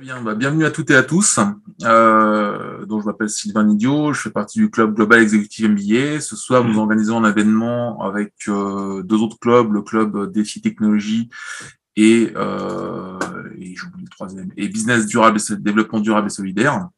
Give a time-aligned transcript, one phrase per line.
[0.00, 1.38] bien, bah, bienvenue à toutes et à tous.
[1.82, 6.20] Euh, donc je m'appelle Sylvain Idiot, je fais partie du club Global Executive MBA.
[6.20, 11.28] Ce soir, nous organisons un événement avec euh, deux autres clubs, le club Défi Technologie
[11.96, 13.18] et, euh,
[13.58, 16.88] et j'oublie le troisième, et Business Durable et Développement Durable et Solidaire.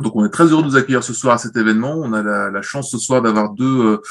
[0.00, 1.94] Donc on est très heureux de vous accueillir ce soir à cet événement.
[1.96, 4.02] On a la, la chance ce soir d'avoir deux euh,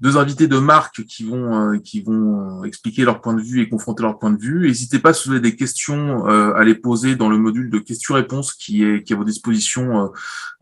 [0.00, 3.62] deux invités de marque qui vont euh, qui vont euh, expliquer leur point de vue
[3.62, 4.66] et confronter leur point de vue.
[4.66, 7.78] N'hésitez pas si vous avez des questions euh, à les poser dans le module de
[7.78, 10.10] questions-réponses qui est qui est à vos dispositions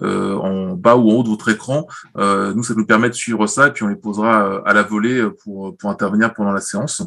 [0.01, 1.87] en bas ou en haut de votre écran.
[2.17, 5.29] nous, ça nous permet de suivre ça et puis on les posera à la volée
[5.43, 7.03] pour pour intervenir pendant la séance.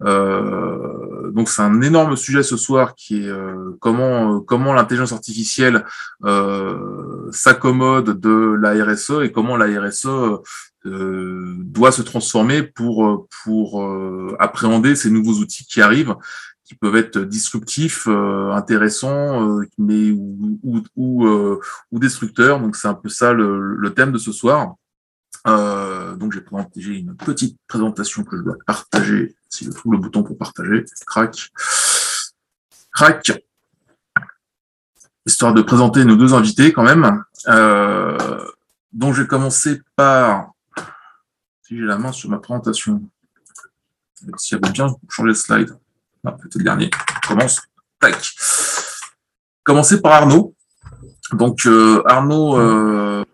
[0.00, 3.32] donc c'est un énorme sujet ce soir qui est
[3.80, 5.84] comment comment l'intelligence artificielle
[7.32, 10.08] s'accommode de la RSE et comment la RSE
[10.86, 16.14] euh, doit se transformer pour, euh, pour euh, appréhender ces nouveaux outils qui arrivent,
[16.64, 21.58] qui peuvent être disruptifs, intéressants, mais ou, ou, ou,
[21.90, 22.60] ou destructeurs.
[22.60, 24.74] Donc c'est un peu ça le, le, thème de ce soir.
[25.44, 26.36] donc
[26.76, 30.84] j'ai une petite présentation que je dois partager, si je trouve le bouton pour partager.
[31.06, 31.50] Crac.
[32.92, 33.45] Crac.
[35.26, 37.22] Histoire de présenter nos deux invités quand même.
[37.48, 38.16] Euh,
[38.92, 40.52] donc je vais commencer par
[41.62, 43.02] si j'ai la main sur ma présentation,
[44.36, 45.76] si veut bien changer de slide.
[46.24, 46.90] Ah, peut-être le dernier.
[47.26, 47.60] Commence.
[48.00, 48.16] Tac.
[49.64, 50.54] Commencer par Arnaud.
[51.32, 53.24] Donc euh, Arnaud euh,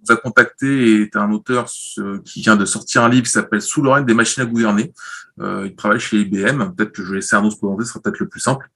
[0.00, 1.66] nous a contacté et est un auteur
[2.24, 4.92] qui vient de sortir un livre qui s'appelle Sous l'oreille des machines à gouverner.
[5.40, 6.74] Euh, il travaille chez IBM.
[6.74, 8.68] Peut-être que je vais laisser Arnaud se présenter, ce sera peut-être le plus simple.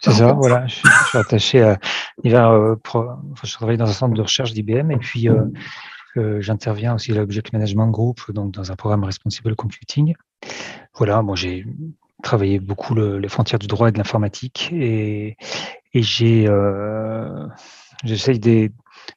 [0.00, 0.66] C'est ça, voilà.
[0.66, 1.78] Je, suis attaché à.
[2.24, 2.76] Va,
[3.42, 5.28] je travaille dans un centre de recherche d'IBM et puis
[6.38, 10.14] j'interviens aussi à l'Object Management Group, donc dans un programme Responsible Computing.
[10.94, 11.66] Voilà, bon, j'ai
[12.22, 15.36] travaillé beaucoup les frontières du droit et de l'informatique et,
[15.92, 17.46] et j'ai euh,
[18.04, 18.38] j'essaye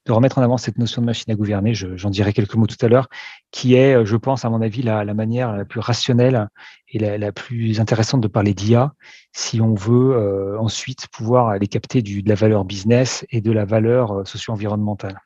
[0.10, 1.74] de, remettre en avant cette notion de machine à gouverner.
[1.74, 3.08] J'en dirai quelques mots tout à l'heure,
[3.52, 6.50] qui est, je pense, à mon avis, la, la manière la plus rationnelle
[6.90, 8.94] et la, la plus intéressante de parler d'IA,
[9.34, 13.52] si on veut euh, ensuite pouvoir aller capter du, de la valeur business et de
[13.52, 15.20] la valeur euh, socio-environnementale.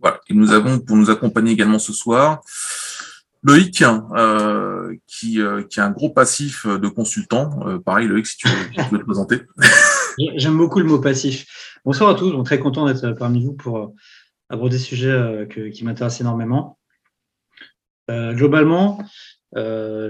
[0.00, 0.20] Voilà.
[0.28, 2.42] Et nous avons pour nous accompagner également ce soir
[3.42, 7.58] Loïc, euh, qui, euh, qui a un gros passif de consultant.
[7.66, 9.42] Euh, pareil, Loïc, si tu veux, te présenter.
[10.36, 11.78] J'aime beaucoup le mot passif.
[11.84, 13.86] Bonsoir à tous, très content d'être parmi vous pour euh,
[14.48, 16.78] aborder ce sujet qui m'intéresse énormément.
[18.08, 18.98] globalement,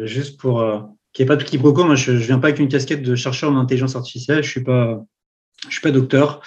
[0.05, 0.65] juste pour
[1.13, 3.15] qu'il n'y ait pas de quiproquo, moi je ne viens pas avec une casquette de
[3.15, 5.05] chercheur en intelligence artificielle, je ne suis, pas,
[5.69, 6.41] suis pas docteur,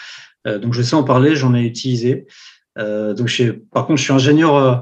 [0.46, 2.26] donc je sais en parler, j'en ai utilisé.
[2.78, 4.76] Euh, donc, je, par contre, je suis ingénieur euh,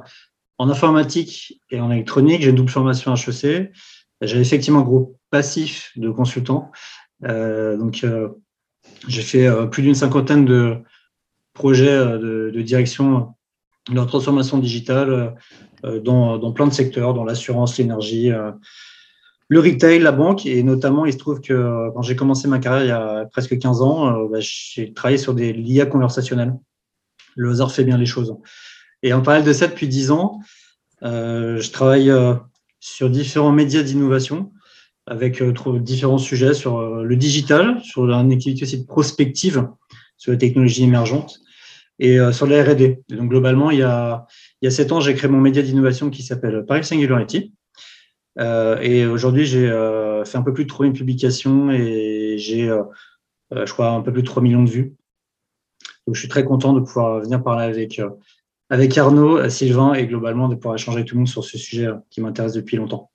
[0.58, 2.42] en informatique et en électronique.
[2.42, 3.72] J'ai une double formation HEC.
[4.22, 6.72] J'ai effectivement un groupe passif de consultants.
[7.26, 8.30] Euh, donc, euh,
[9.08, 10.78] j'ai fait euh, plus d'une cinquantaine de
[11.54, 13.34] projets de, de, direction
[13.90, 15.36] de la transformation digitale
[15.84, 18.32] dans, dans, plein de secteurs, dans l'assurance, l'énergie,
[19.50, 20.46] le retail, la banque.
[20.46, 23.58] Et notamment, il se trouve que quand j'ai commencé ma carrière il y a presque
[23.60, 26.54] 15 ans, bah, j'ai travaillé sur des l'IA conversationnels
[27.36, 28.36] le hasard fait bien les choses.
[29.04, 30.40] Et en parallèle de ça, depuis dix ans,
[31.04, 32.36] euh, je travaille euh,
[32.80, 34.52] sur différents médias d'innovation
[35.08, 39.68] avec euh, différents sujets sur le digital, sur une activité aussi prospective
[40.18, 41.40] sur les technologies émergentes
[42.00, 43.00] et sur la R&D.
[43.10, 44.26] Donc globalement, il y a
[44.62, 47.54] il y a sept ans, j'ai créé mon média d'innovation qui s'appelle Paris Singularity.
[48.40, 49.68] et aujourd'hui, j'ai
[50.26, 52.72] fait un peu plus de 3000 publications et j'ai,
[53.52, 54.96] je crois, un peu plus de 3 millions de vues
[56.08, 58.10] donc, je suis très content de pouvoir venir parler avec, euh,
[58.70, 61.58] avec Arnaud, euh, Sylvain et globalement de pouvoir échanger avec tout le monde sur ce
[61.58, 63.11] sujet euh, qui m'intéresse depuis longtemps.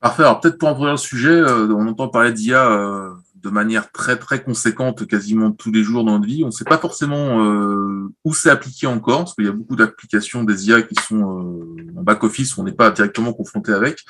[0.00, 0.22] Parfait.
[0.22, 3.10] Alors, peut-être pour introduire le sujet, on entend parler d'IA
[3.46, 6.42] de manière très très conséquente quasiment tous les jours dans notre vie.
[6.42, 9.76] On ne sait pas forcément euh, où c'est appliqué encore, parce qu'il y a beaucoup
[9.76, 14.04] d'applications des IA qui sont euh, en back-office on n'est pas directement confronté avec.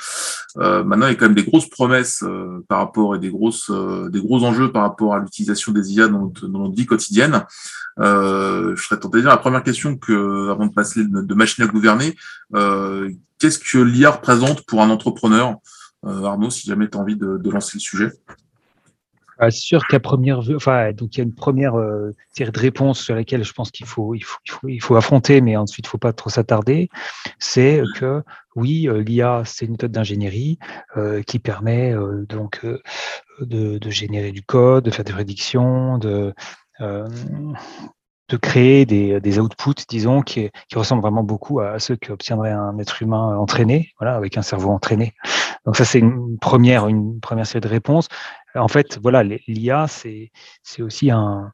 [0.59, 3.31] Euh, maintenant, il y a quand même des grosses promesses euh, par rapport et des
[3.31, 6.75] grosses euh, des gros enjeux par rapport à l'utilisation des IA dans notre, dans notre
[6.75, 7.45] vie quotidienne.
[7.99, 11.65] je serais tenté de dire la première question que, avant de passer de, de machine
[11.65, 12.17] à gouverner,
[13.39, 15.57] qu'est-ce que l'IA représente pour un entrepreneur?
[16.03, 18.13] Arnaud, si jamais tu as envie de, de lancer le sujet.
[19.51, 23.01] Sûr qu'à première vue, enfin, donc il y a une première euh, série de réponses
[23.01, 25.87] sur laquelle je pense qu'il faut, il faut, il faut, il faut affronter, mais ensuite
[25.87, 26.89] il faut pas trop s'attarder.
[27.39, 28.23] C'est que
[28.55, 30.59] oui, euh, l'IA c'est une méthode d'ingénierie
[30.97, 32.81] euh, qui permet euh, donc euh,
[33.41, 36.33] de, de, générer du code, de faire des prédictions, de
[38.29, 42.79] de créer des, des outputs, disons, qui, qui ressemblent vraiment beaucoup à ceux qu'obtiendrait un
[42.79, 45.15] être humain entraîné, voilà, avec un cerveau entraîné.
[45.65, 48.09] Donc ça, c'est une première, une première série de réponses.
[48.55, 50.31] En fait, voilà, l'IA, c'est
[50.83, 51.53] aussi un,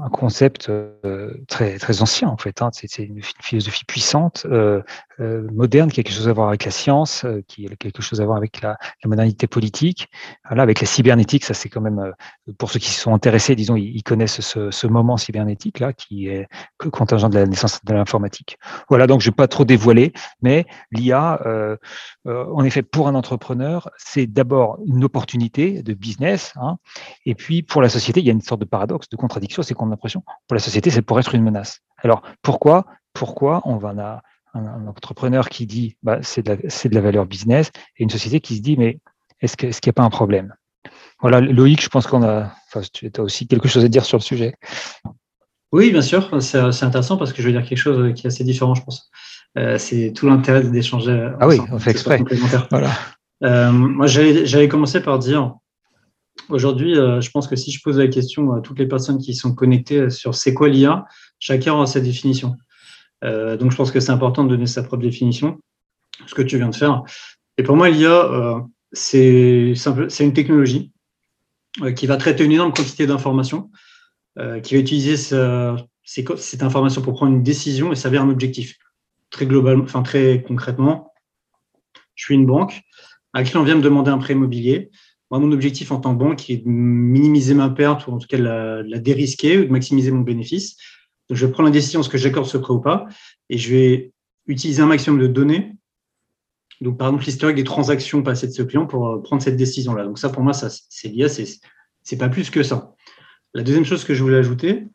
[0.00, 2.62] un concept euh, très, très ancien en fait.
[2.62, 2.70] Hein.
[2.72, 4.82] C'est une, philosophie puissante, euh,
[5.22, 8.20] euh, moderne, qui a quelque chose à voir avec la science, qui a quelque chose
[8.20, 10.08] à voir avec la, modernité politique.
[10.46, 12.12] Voilà, avec la cybernétique, ça c'est quand même,
[12.58, 16.48] pour ceux qui sont intéressés, disons, ils, connaissent ce, moment cybernétique là, qui est
[16.90, 18.58] contingent de la naissance de l'informatique.
[18.88, 21.40] Voilà, donc je ne vais pas trop dévoiler, mais l'IA,
[22.26, 26.76] en effet, pour un entrepreneur, c'est d'abord une opportunité de business, hein,
[27.26, 29.86] et puis pour la société, il y a une sorte de paradoxe, de contradiction qu'on
[29.86, 31.80] a l'impression, pour la société, c'est pour être une menace.
[31.98, 33.92] Alors, pourquoi, pourquoi on va
[34.54, 38.56] un, entrepreneur qui dit bah, c'est de, de, la valeur business et une société qui
[38.56, 38.98] se dit mais
[39.40, 40.54] est-ce qu'il est n'y a pas un problème?
[41.20, 44.18] Voilà, Loïc, je pense qu'on a, enfin, tu as aussi quelque chose à dire sur
[44.18, 44.54] le sujet.
[45.70, 48.44] Oui, bien sûr, c'est intéressant parce que je veux dire quelque chose qui est assez
[48.44, 49.10] différent, je pense.
[49.56, 51.30] Euh, c'est tout l'intérêt d'échanger.
[51.40, 52.22] Ah oui, on fait exprès.
[52.70, 52.90] Voilà.
[53.44, 55.54] Euh, moi, j'avais commencé par dire
[56.48, 59.34] Aujourd'hui, euh, je pense que si je pose la question à toutes les personnes qui
[59.34, 61.04] sont connectées sur c'est quoi l'IA,
[61.38, 62.56] chacun aura sa définition.
[63.22, 65.58] Euh, donc, je pense que c'est important de donner sa propre définition,
[66.26, 67.02] ce que tu viens de faire.
[67.58, 68.60] Et pour moi, l'IA, euh,
[68.92, 69.74] c'est
[70.20, 70.92] une technologie
[71.96, 73.70] qui va traiter une énorme quantité d'informations,
[74.62, 78.76] qui va utiliser cette information pour prendre une décision et ça un objectif.
[79.30, 81.14] Très globalement, enfin très concrètement,
[82.14, 82.82] je suis une banque,
[83.32, 84.90] un client vient me demander un prêt immobilier
[85.40, 88.38] mon objectif en tant que banque est de minimiser ma perte ou en tout cas
[88.38, 90.76] la, la dérisquer ou de maximiser mon bénéfice.
[91.32, 93.06] Je prends la décision est-ce que j'accorde ce prêt ou pas
[93.48, 94.12] et je vais
[94.46, 95.74] utiliser un maximum de données.
[96.80, 100.04] Donc, par exemple, l'historique des transactions passées de ce client pour euh, prendre cette décision-là.
[100.04, 102.94] Donc, ça, pour moi, c'est l'IA, c'est, pas plus que ça.
[103.54, 104.88] La deuxième chose que je voulais ajouter,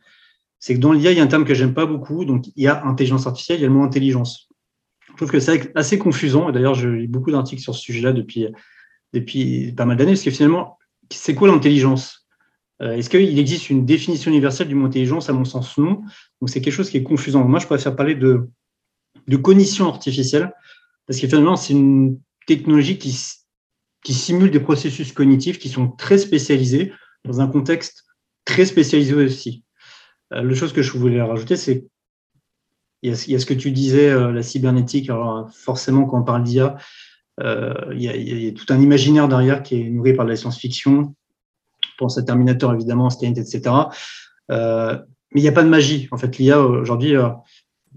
[0.60, 2.26] c'est que dans l'IA, il y a un terme que j'aime pas beaucoup.
[2.26, 4.50] Donc, il y a intelligence artificielle, il y a le mot intelligence.
[5.08, 6.50] Je trouve que c'est assez confusant.
[6.50, 8.48] Et d'ailleurs, je lis beaucoup d'articles sur ce sujet-là depuis
[9.14, 10.78] depuis pas mal d'années, parce que finalement,
[11.12, 12.27] c'est quoi l'intelligence?
[12.80, 16.04] Est-ce qu'il existe une définition universelle du mot intelligence À mon sens, non.
[16.42, 17.44] Donc c'est quelque chose qui est confusant.
[17.44, 18.50] Moi, je préfère parler de,
[19.42, 20.54] cognition artificielle,
[21.08, 23.12] parce que finalement, c'est une technologie qui,
[24.14, 26.94] simule des processus cognitifs qui sont très spécialisés
[27.26, 28.06] dans un contexte
[28.46, 29.64] très spécialisé aussi.
[30.34, 31.86] Euh, la chose que je voulais rajouter, c'est
[33.04, 35.10] il y, a, ce que tu disais, euh, la cybernétique.
[35.10, 36.78] Alors forcément, quand on parle d'IA,
[37.42, 41.16] euh, il y, a tout un imaginaire derrière qui est nourri par la science-fiction.
[41.98, 43.74] Je pense à Terminator, évidemment, Skynet, etc.
[44.52, 45.00] Euh,
[45.34, 46.08] mais il n'y a pas de magie.
[46.12, 47.30] En fait, l'IA, aujourd'hui, euh,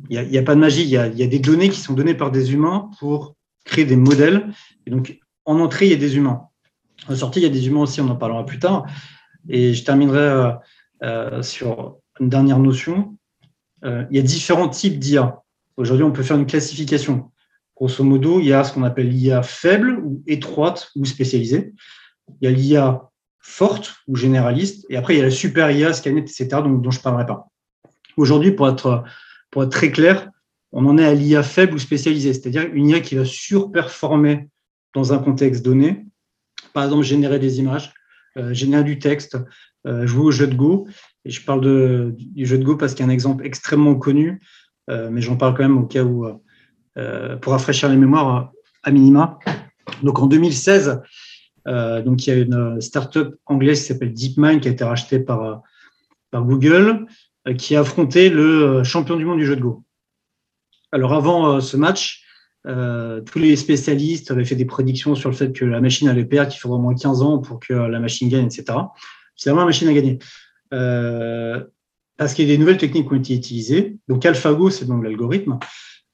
[0.09, 0.85] il n'y a, pas de magie.
[0.85, 3.37] Il y a, des données qui sont données par des humains pour
[3.67, 4.49] créer des modèles.
[4.87, 6.45] Et donc, en entrée, il y a des humains.
[7.11, 8.87] En sortie, il y a des humains aussi, on en parlera plus tard.
[9.51, 10.55] Et je terminerai
[11.43, 13.19] sur une dernière notion.
[13.85, 15.43] il y a différents types d'IA.
[15.77, 17.31] Aujourd'hui, on peut faire une classification.
[17.77, 21.75] Grosso modo, il y a ce qu'on appelle l'IA faible ou étroite ou spécialisée.
[22.41, 23.10] Il y a l'IA
[23.51, 24.87] forte ou généraliste.
[24.89, 27.49] Et après, il y a la super IA, Skynet, etc., dont, je ne parlerai pas.
[28.17, 29.05] Aujourd'hui, pour être,
[29.51, 30.31] pour être très clair,
[30.73, 34.49] on en est à l'IA faible ou spécialisée, c'est-à-dire une IA qui va surperformer
[34.95, 36.07] dans un contexte donné.
[36.73, 37.93] Par exemple, générer des images,
[38.39, 39.37] euh, générer du texte,
[39.87, 40.87] euh, jouer au jeu de Go.
[41.25, 43.97] Et je parle de, du jeu de Go parce qu'il y a un exemple extrêmement
[43.97, 44.41] connu,
[44.89, 46.27] euh, mais j'en parle quand même au cas où
[47.41, 48.53] pour rafraîchir les mémoires
[48.83, 49.39] à minima.
[50.03, 51.01] Donc en 2016,
[51.67, 55.21] euh, donc il y a une startup anglaise qui s'appelle DeepMind qui a été rachetée
[55.21, 55.63] par,
[56.31, 57.07] par Google,
[57.49, 59.85] euh, qui a affronté le champion du monde du jeu de Go.
[60.93, 62.25] Alors avant ce match,
[62.65, 66.51] tous les spécialistes avaient fait des prédictions sur le fait que la machine allait perdre,
[66.51, 68.65] qu'il faudrait au moins 15 ans pour que la machine gagne, etc.
[69.45, 70.19] Vraiment la machine à gagner.
[70.71, 73.97] parce qu'il y a des nouvelles techniques qui ont été utilisées.
[74.09, 75.61] Donc AlphaGo, c'est donc l'algorithme.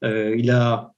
[0.04, 0.92] Euh, il a,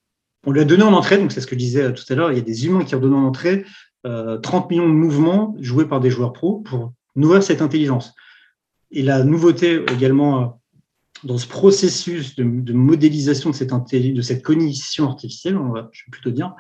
[0.46, 2.32] on lui a donné en entrée, donc c'est ce que je disais tout à l'heure,
[2.32, 3.64] il y a des humains qui ont donné en entrée
[4.04, 8.14] 30 euh, millions de mouvements joués par des joueurs pros pour nourrir cette intelligence.
[8.90, 10.46] Et la nouveauté également euh,
[11.24, 15.58] dans ce processus de, modélisation de cette, de cette cognition artificielle,
[15.90, 16.54] je vais plutôt dire,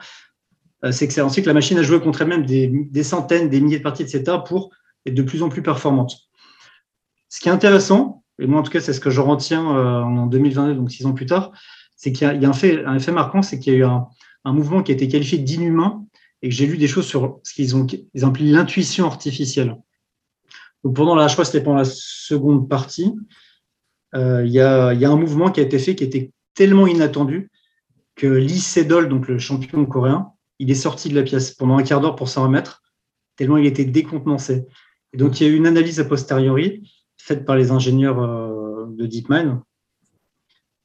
[0.90, 3.78] c'est que c'est ensuite que la machine a joué contre elle-même des, centaines, des milliers
[3.78, 4.70] de parties, etc., pour
[5.06, 6.16] être de plus en plus performante.
[7.28, 10.26] Ce qui est intéressant, et moi en tout cas c'est ce que je retiens en
[10.26, 11.52] 2022, donc six ans plus tard,
[11.98, 14.06] c'est qu'il y, a un fait, un fait marquant, c'est qu'il y a eu un,
[14.52, 16.06] mouvement qui a été qualifié d'inhumain
[16.42, 19.76] et que j'ai lu des choses sur ce qu'ils ont, ils ont l'intuition artificielle.
[20.84, 23.12] Donc pendant la, je crois que c'était pendant la seconde partie,
[24.14, 26.86] euh, il, y a, y a, un mouvement qui a été fait qui était tellement
[26.86, 27.50] inattendu
[28.14, 31.82] que Lee Sedol, donc le champion coréen, il est sorti de la pièce pendant un
[31.82, 32.82] quart d'heure pour s'en remettre,
[33.36, 34.66] tellement il était décontenancé.
[35.12, 38.86] Et donc il y a eu une analyse a posteriori faite par les ingénieurs euh,
[38.90, 39.60] de DeepMind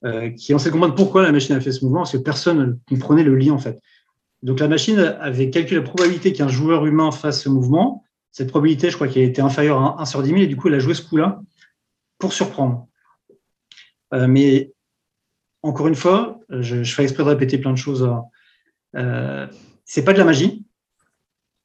[0.06, 2.60] euh, qui en sait comprendre pourquoi la machine a fait ce mouvement, parce que personne
[2.60, 3.80] ne comprenait le lien en fait.
[4.44, 8.04] Donc la machine avait calculé la probabilité qu'un joueur humain fasse ce mouvement.
[8.32, 10.68] Cette probabilité, je crois qu'elle était inférieure à 1 sur 10 000, et du coup,
[10.68, 11.42] elle a joué ce coup-là
[12.20, 12.88] pour surprendre.
[14.14, 14.74] Euh, mais
[15.62, 18.08] encore une fois, je, fais exprès de répéter plein de choses.
[18.96, 19.48] Euh,
[19.86, 20.66] c'est pas de la magie.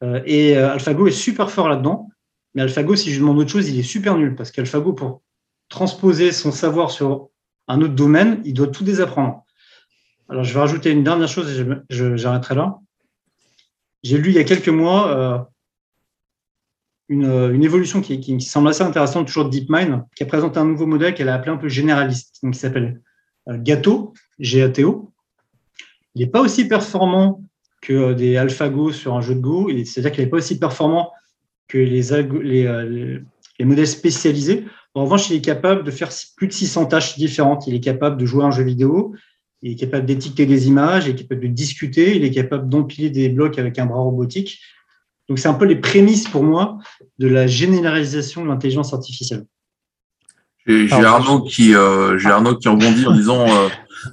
[0.02, 2.08] Euh, et euh, AlphaGo est super fort là-dedans.
[2.54, 5.23] Mais AlphaGo, si je lui demande autre chose, il est super nul parce qu'AlphaGo, pour
[5.68, 7.28] transposer son savoir sur
[7.66, 9.44] un autre domaine, il doit tout désapprendre.
[10.28, 12.78] Alors, je vais rajouter une dernière chose et j'arrêterai là.
[14.02, 15.38] J'ai lu il y a quelques mois euh,
[17.08, 21.14] une, évolution qui, semble assez intéressante, toujours de DeepMind, qui a présenté un nouveau modèle
[21.14, 23.00] qu'elle a appelé un peu généraliste, qui s'appelle
[23.49, 25.11] Gato, G-A-T-O.
[26.14, 27.42] Il n'est pas aussi performant
[27.80, 31.12] que des AlphaGo sur un jeu de Go, c'est-à-dire qu'il n'est pas aussi performant
[31.68, 32.02] que les,
[32.42, 33.20] les,
[33.58, 34.66] les, modèles spécialisés.
[34.94, 37.66] En revanche, il est capable de faire plus de 600 tâches différentes.
[37.66, 39.14] Il est capable de jouer un jeu vidéo,
[39.62, 43.10] il est capable d'étiqueter des images, il est capable de discuter, il est capable d'empiler
[43.10, 44.60] des blocs avec un bras robotique.
[45.28, 46.78] Donc, c'est un peu les prémices pour moi
[47.18, 49.44] de la généralisation de l'intelligence artificielle.
[50.66, 53.68] J'ai Arnaud qui, euh, Arnaud qui rebondit en disant, euh,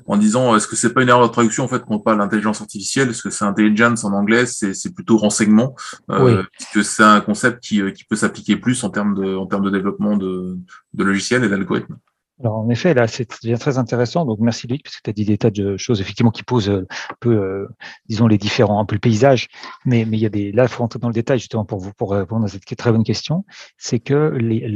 [0.08, 2.62] en disant, est-ce que c'est pas une erreur de traduction en fait qu'on parle d'intelligence
[2.62, 5.76] artificielle, est-ce que c'est intelligence en anglais, c'est, plutôt renseignement,
[6.10, 9.46] euh, que c'est un concept qui, euh, qui peut s'appliquer plus en termes de, en
[9.46, 10.58] termes de développement de,
[10.94, 11.98] de logiciels et d'algorithmes?
[12.40, 14.26] Alors en effet, là, c'est bien très intéressant.
[14.26, 16.70] Donc merci Luc, parce que tu as dit des tas de choses effectivement qui posent
[16.70, 17.68] euh, un peu, euh,
[18.08, 19.48] disons, les différents, un peu le paysage.
[19.86, 21.80] Mais, mais il y a des, là, il faut rentrer dans le détail justement pour
[21.80, 23.46] vous pour répondre à cette très bonne question.
[23.78, 24.68] C'est que les,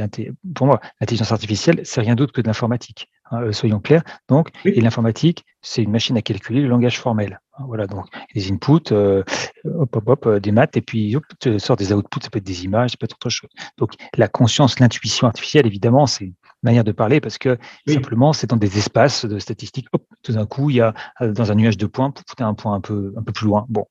[0.55, 3.09] pour moi, l'intelligence artificielle, c'est rien d'autre que de l'informatique.
[3.31, 4.03] Hein, euh, soyons clairs.
[4.29, 7.41] Donc, et l'informatique, c'est une machine à calculer le langage formel.
[7.57, 11.75] Hein, voilà, donc des inputs, hop, hop, hop, des maths, et puis hop, tu sors
[11.75, 13.49] des outputs, ça peut être des images, ça peut être autre chose.
[13.77, 16.31] Donc, la conscience, l'intuition artificielle, évidemment, c'est
[16.63, 19.87] manière de parler parce que simplement c'est dans des espaces de statistiques.
[19.93, 22.53] Hop, tout d'un coup, il y a euh, dans un nuage de points, tu un
[22.53, 23.65] point un peu un peu plus loin.
[23.69, 23.85] Bon,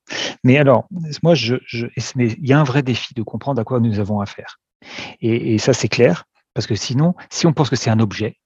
[0.44, 0.88] mais alors
[1.22, 4.20] moi, je, je il y a un vrai défi de comprendre à quoi nous avons
[4.20, 4.58] affaire.
[5.20, 8.36] Et, et ça, c'est clair parce que sinon, si on pense que c'est un objet,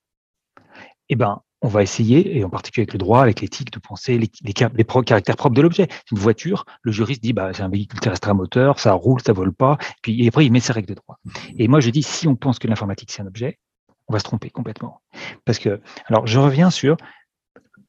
[1.08, 4.18] eh ben on va essayer, et en particulier avec le droit, avec l'éthique, de penser
[4.18, 5.86] les, les, les caractères propres de l'objet.
[6.10, 9.32] Une voiture, le juriste dit, bah, c'est un véhicule terrestre à moteur, ça roule, ça
[9.32, 11.18] vole pas, puis après, il met ses règles de droit.
[11.56, 13.60] Et moi, je dis, si on pense que l'informatique, c'est un objet,
[14.09, 15.00] on va se tromper complètement.
[15.44, 16.97] Parce que, alors, je reviens sur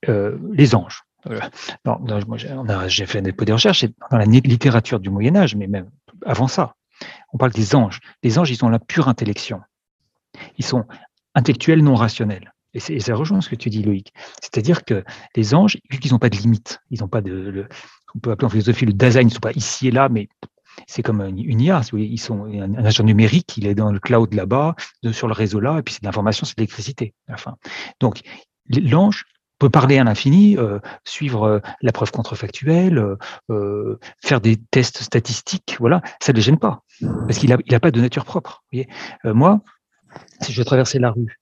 [0.09, 1.03] euh, les anges.
[1.27, 1.39] Euh,
[2.87, 5.89] j'ai fait un peu de recherches dans la littérature du Moyen Âge, mais même
[6.25, 6.75] avant ça,
[7.31, 7.99] on parle des anges.
[8.23, 9.61] Les anges, ils ont la pure intellection.
[10.57, 10.85] Ils sont
[11.35, 12.53] intellectuels non rationnels.
[12.73, 14.13] Et, ça rejoint ce que tu dis, Loïc.
[14.41, 15.03] C'est-à-dire que
[15.35, 17.67] les anges, vu qu'ils n'ont pas de limite, ils n'ont pas de,
[18.15, 20.27] on peut appeler en philosophie le design, ils ne sont pas ici et là, mais
[20.87, 21.81] c'est comme une IA.
[21.93, 24.75] Ils sont un, agent numérique, il est dans le cloud là-bas,
[25.11, 27.13] sur le réseau là, et puis c'est de l'information, c'est de l'électricité.
[27.29, 27.55] Enfin,
[27.99, 28.21] donc
[28.69, 29.25] l'ange
[29.59, 33.01] peut parler à l'infini, euh, suivre euh, la preuve contrefactuelle,
[33.49, 37.73] euh, faire des tests statistiques, voilà, ça ne les gêne pas, parce qu'il n'a il
[37.73, 38.63] a pas de nature propre.
[39.23, 39.61] Moi,
[40.41, 41.39] si je traversais la rue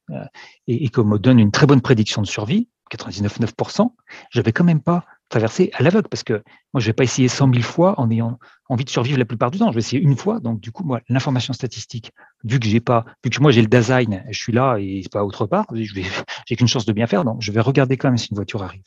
[0.67, 3.91] et, et qu'on me donne une très bonne prédiction de survie, 99,9%,
[4.29, 7.27] je vais quand même pas traverser à l'aveugle parce que moi, je vais pas essayer
[7.27, 8.37] 100 000 fois en ayant
[8.69, 9.69] envie de survivre la plupart du temps.
[9.69, 10.39] Je vais essayer une fois.
[10.39, 12.11] Donc, du coup, moi, l'information statistique,
[12.43, 15.11] vu que j'ai pas, vu que moi, j'ai le design, je suis là et c'est
[15.11, 17.23] pas autre part, j'ai qu'une chance de bien faire.
[17.23, 18.83] Donc, je vais regarder quand même si une voiture arrive.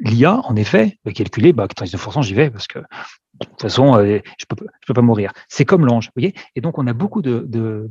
[0.00, 2.80] L'IA, en effet, va calculer, bah, 99%, j'y vais parce que
[3.40, 5.32] de toute façon, euh, je je peux pas mourir.
[5.48, 6.34] C'est comme l'ange, voyez.
[6.56, 7.88] Et donc, on a beaucoup de,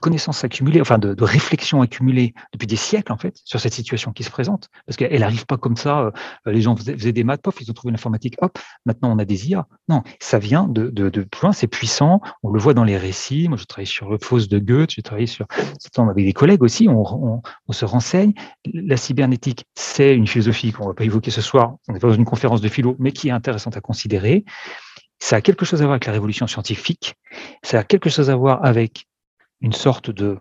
[0.00, 4.22] connaissances accumulées, enfin, de, réflexions accumulées depuis des siècles, en fait, sur cette situation qui
[4.22, 4.68] se présente.
[4.86, 6.00] Parce qu'elle n'arrive pas comme ça.
[6.46, 9.24] Euh, les gens faisaient, des maths, pof, ils ont trouvé l'informatique, hop, maintenant on a
[9.24, 9.66] des IA.
[9.88, 12.20] Non, ça vient de, plus loin, c'est puissant.
[12.42, 13.48] On le voit dans les récits.
[13.48, 15.46] Moi, je travaille sur le Fausse de Goethe, j'ai travaillé sur,
[15.98, 18.32] avec des collègues aussi, on, on, se renseigne.
[18.72, 21.74] La cybernétique, c'est une philosophie qu'on va pas évoquer ce soir.
[21.88, 24.44] On n'est pas dans une conférence de philo, mais qui est intéressante à considérer.
[25.18, 27.14] Ça a quelque chose à voir avec la révolution scientifique,
[27.62, 29.06] ça a quelque chose à voir avec
[29.60, 30.38] une sorte de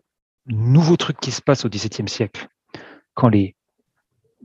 [0.47, 2.47] nouveau truc qui se passe au XVIIe siècle,
[3.13, 3.55] quand les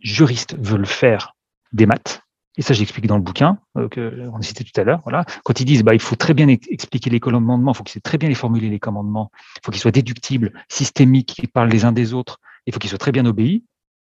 [0.01, 1.35] juristes veulent faire
[1.73, 2.23] des maths,
[2.57, 5.25] et ça j'explique dans le bouquin euh, que on a cité tout à l'heure, voilà,
[5.45, 8.01] quand ils disent bah il faut très bien expliquer les commandements, il faut qu'ils sait
[8.01, 11.85] très bien les formuler les commandements, il faut qu'ils soient déductibles, systémiques, qu'ils parlent les
[11.85, 13.65] uns des autres, il faut qu'ils soient très bien obéis,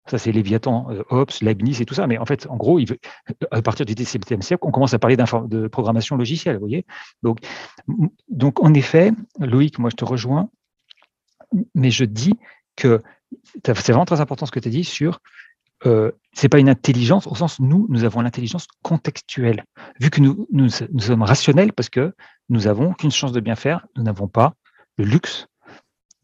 [0.07, 2.07] ça, c'est Léviathan, euh, Hobbes, Leibniz et tout ça.
[2.07, 2.81] Mais en fait, en gros,
[3.51, 6.85] à partir du XVIIe siècle, on commence à parler de programmation logicielle, vous voyez.
[7.23, 7.39] Donc,
[8.29, 10.49] donc, en effet, Loïc, moi, je te rejoins,
[11.75, 12.35] mais je dis
[12.77, 13.03] que
[13.65, 15.21] c'est vraiment très important ce que tu as dit sur
[15.87, 19.65] euh, c'est pas une intelligence au sens nous nous avons l'intelligence contextuelle
[19.99, 22.13] vu que nous, nous, sommes rationnels parce que
[22.49, 24.55] nous avons qu'une chance de bien faire nous n'avons pas
[24.99, 25.47] le luxe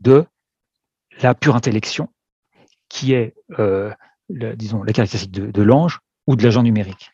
[0.01, 0.27] de
[1.23, 2.11] la pure intellection
[2.97, 3.93] qui est, euh,
[4.31, 7.11] la, disons, la caractéristique de, l'ange ou de l'agent numérique.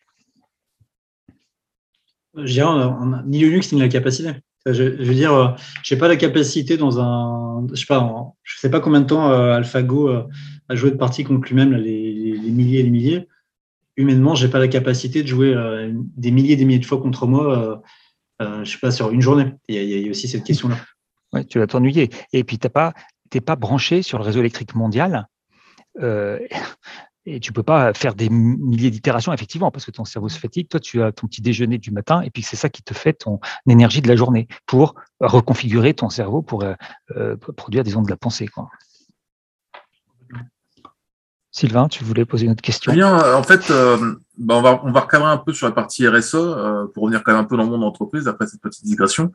[2.36, 4.30] Je dirais, on a ni Linux ni la capacité.
[4.64, 7.66] Je, veux dire, je n'ai pas la capacité dans un.
[7.72, 11.48] Je sais pas, je sais pas combien de temps AlphaGo a joué de parties contre
[11.48, 13.28] lui-même, les, milliers et les milliers.
[13.96, 15.52] Humainement, je n'ai pas la capacité de jouer
[16.16, 17.82] des milliers et des milliers de fois contre moi,
[18.40, 19.52] je sais pas, sur une journée.
[19.68, 20.76] Il y a, aussi cette question-là.
[21.32, 22.08] Oui, tu vas t'ennuyer.
[22.32, 22.94] Et puis, tu n'es pas,
[23.44, 25.26] pas branché sur le réseau électrique mondial.
[27.24, 30.68] Et tu peux pas faire des milliers d'itérations, effectivement, parce que ton cerveau se fatigue.
[30.68, 33.12] Toi, tu as ton petit déjeuner du matin, et puis c'est ça qui te fait
[33.12, 36.74] ton énergie de la journée pour reconfigurer ton cerveau pour euh,
[37.16, 38.48] euh, produire, disons, de la pensée.
[41.54, 42.94] Sylvain, tu voulais poser une autre question?
[42.94, 45.72] Bien, euh, en fait, euh, bah, on, va, on va recadrer un peu sur la
[45.72, 48.62] partie RSE euh, pour revenir quand même un peu dans le monde d'entreprise après cette
[48.62, 49.30] petite digression.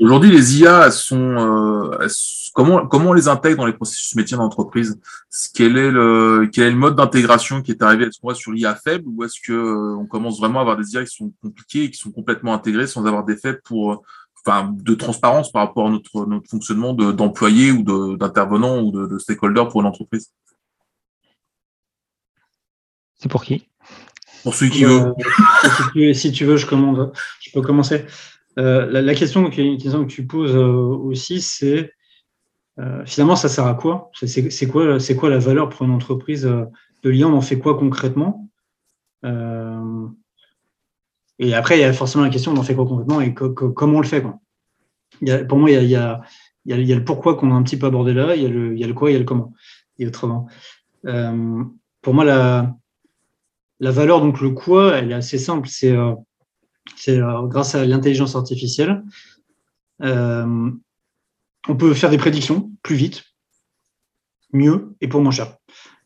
[0.00, 1.88] Aujourd'hui, les IA, sont,
[2.52, 4.98] comment, comment on les intègre dans les processus métiers d'entreprise?
[5.54, 8.06] Quel, est le, quel est le mode d'intégration qui est arrivé?
[8.06, 10.94] Est-ce qu'on va sur l'IA faible ou est-ce que on commence vraiment à avoir des
[10.94, 14.02] IA qui sont compliquées et qui sont complètement intégrées sans avoir d'effet pour
[14.46, 17.82] Enfin, de transparence par rapport à notre, notre fonctionnement d'employés ou
[18.16, 20.30] d'intervenants ou de, de stakeholders pour une entreprise?
[23.18, 23.68] C'est pour qui?
[24.42, 25.14] Pour celui qui veut.
[25.96, 28.04] Euh, si, tu, veux, je, commande, je peux commencer.
[28.58, 31.92] Euh, la, question, que, tu poses euh, aussi, c'est
[33.06, 34.10] finalement, ça sert à quoi?
[34.22, 38.48] C'est quoi, quoi la valeur pour une entreprise de l'IA On en fait quoi concrètement?
[41.40, 43.98] Et après, il y a forcément la question on en fait quoi concrètement et comment
[43.98, 44.38] on le fait quoi?
[45.48, 46.20] Pour moi, il y a,
[46.64, 48.84] le pourquoi qu'on a un petit peu abordé là, il y, a le, il y
[48.84, 49.52] a le quoi, il y a le comment.
[49.98, 50.46] Et autrement.
[51.02, 52.76] pour moi, la,
[53.80, 55.68] la valeur, donc le quoi, elle est assez simple.
[55.68, 56.14] C'est euh,
[57.08, 59.04] euh, grâce à l'intelligence artificielle,
[60.02, 60.70] euh,
[61.68, 63.24] on peut faire des prédictions plus vite,
[64.52, 65.56] mieux et pour moins cher.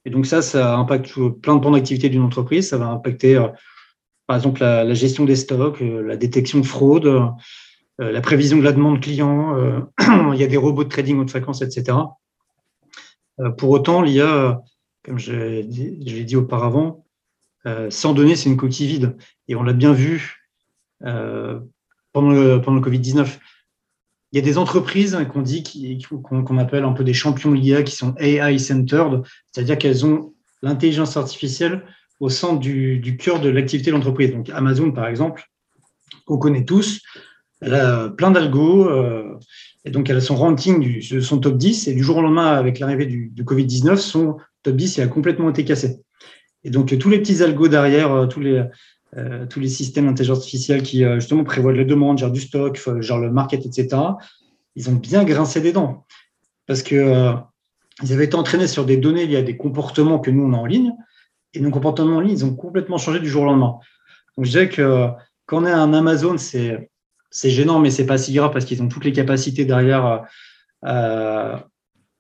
[0.05, 2.69] Et donc ça, ça impacte plein de points d'activité d'une entreprise.
[2.69, 3.41] Ça va impacter,
[4.27, 7.33] par exemple, la, gestion des stocks, la détection de fraude,
[7.99, 9.57] la prévision de la demande client.
[10.01, 11.99] il y a des robots de trading haute fréquence, etc.
[13.59, 14.61] pour autant, l'IA,
[15.05, 17.02] comme je l'ai dit auparavant,
[17.67, 19.17] euh, sans donner, c'est une coquille vide.
[19.49, 20.49] Et on l'a bien vu
[21.05, 21.61] euh,
[22.13, 23.39] pendant le, pendant le Covid-19.
[24.33, 25.63] Il y a des entreprises qu'on dit,
[26.23, 31.85] qu'on appelle un peu des champions l'IA, qui sont AI-centered, c'est-à-dire qu'elles ont l'intelligence artificielle
[32.19, 34.33] au centre du, cœur de l'activité de l'entreprise.
[34.33, 35.45] Donc Amazon, par exemple,
[36.25, 37.03] qu'on connaît tous,
[37.61, 39.39] elle a plein d'algos, euh,
[39.85, 42.79] et donc elle a son ranking, son top 10, et du jour au lendemain, avec
[42.79, 46.01] l'arrivée du Covid-19, son top 10 a complètement été cassé.
[46.65, 48.65] Et donc, tous les petits algos derrière, euh, tous les,
[49.17, 52.81] euh, tous les systèmes d'intelligence artificielle qui, euh, justement, prévoient les demandes, gèrent du stock,
[53.01, 53.89] genre le market, etc.,
[54.75, 56.07] ils ont bien grincé des dents.
[56.67, 57.35] Parce que
[58.03, 60.57] ils avaient été entraînés sur des données liées à des comportements que nous, on a
[60.57, 60.95] en ligne.
[61.53, 63.79] Et nos comportements en ligne, ils ont complètement changé du jour au lendemain.
[64.37, 65.09] Donc, je dirais que
[65.45, 66.91] quand on est un Amazon, c'est,
[67.31, 70.25] c'est gênant, mais c'est pas si grave parce qu'ils ont toutes les capacités derrière
[70.83, 71.67] à,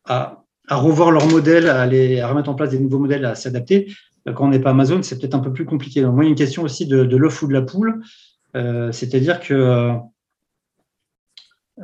[0.04, 0.36] à,
[0.70, 3.94] revoir leur modèle, à, aller, à remettre en place des nouveaux modèles, à s'adapter
[4.26, 6.02] quand on n'est pas Amazon, c'est peut-être un peu plus compliqué.
[6.02, 8.02] Donc, moi, il y a une question aussi de, l'offre ou de la poule.
[8.54, 9.98] Euh, c'est-à-dire que,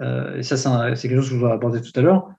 [0.00, 2.30] euh, et ça, c'est quelque chose que je vais aborder tout à l'heure,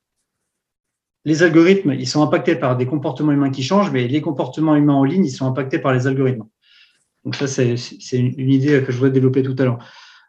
[1.25, 4.93] les algorithmes, ils sont impactés par des comportements humains qui changent, mais les comportements humains
[4.93, 6.45] en ligne, ils sont impactés par les algorithmes.
[7.25, 9.79] Donc ça, c'est une idée que je voudrais développer tout à l'heure.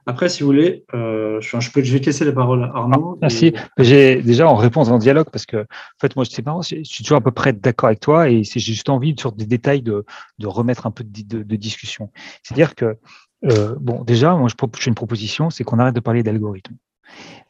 [0.07, 3.19] Après, si vous voulez, euh, je, peux, je vais laisser la parole à Arnaud.
[3.21, 3.53] merci.
[3.79, 7.21] J'ai déjà en réponse en dialogue parce que, en fait, moi, je suis toujours à
[7.21, 10.05] peu près d'accord avec toi et j'ai juste envie, sur des détails, de,
[10.43, 12.11] remettre un peu de, discussion.
[12.43, 12.99] C'est-à-dire que,
[13.45, 16.77] euh, bon, déjà, moi, je fais une proposition, c'est qu'on arrête de parler d'algorithmes.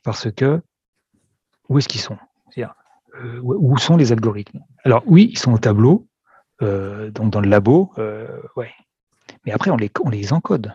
[0.03, 0.61] Parce que,
[1.69, 2.19] où est-ce qu'ils sont?
[2.51, 2.75] C'est-à-dire,
[3.23, 4.61] euh, où sont les algorithmes?
[4.85, 6.07] Alors, oui, ils sont au tableau,
[6.61, 7.93] donc dans le labo,
[8.57, 8.71] ouais.
[9.47, 10.73] Mais après, on les, on les encode.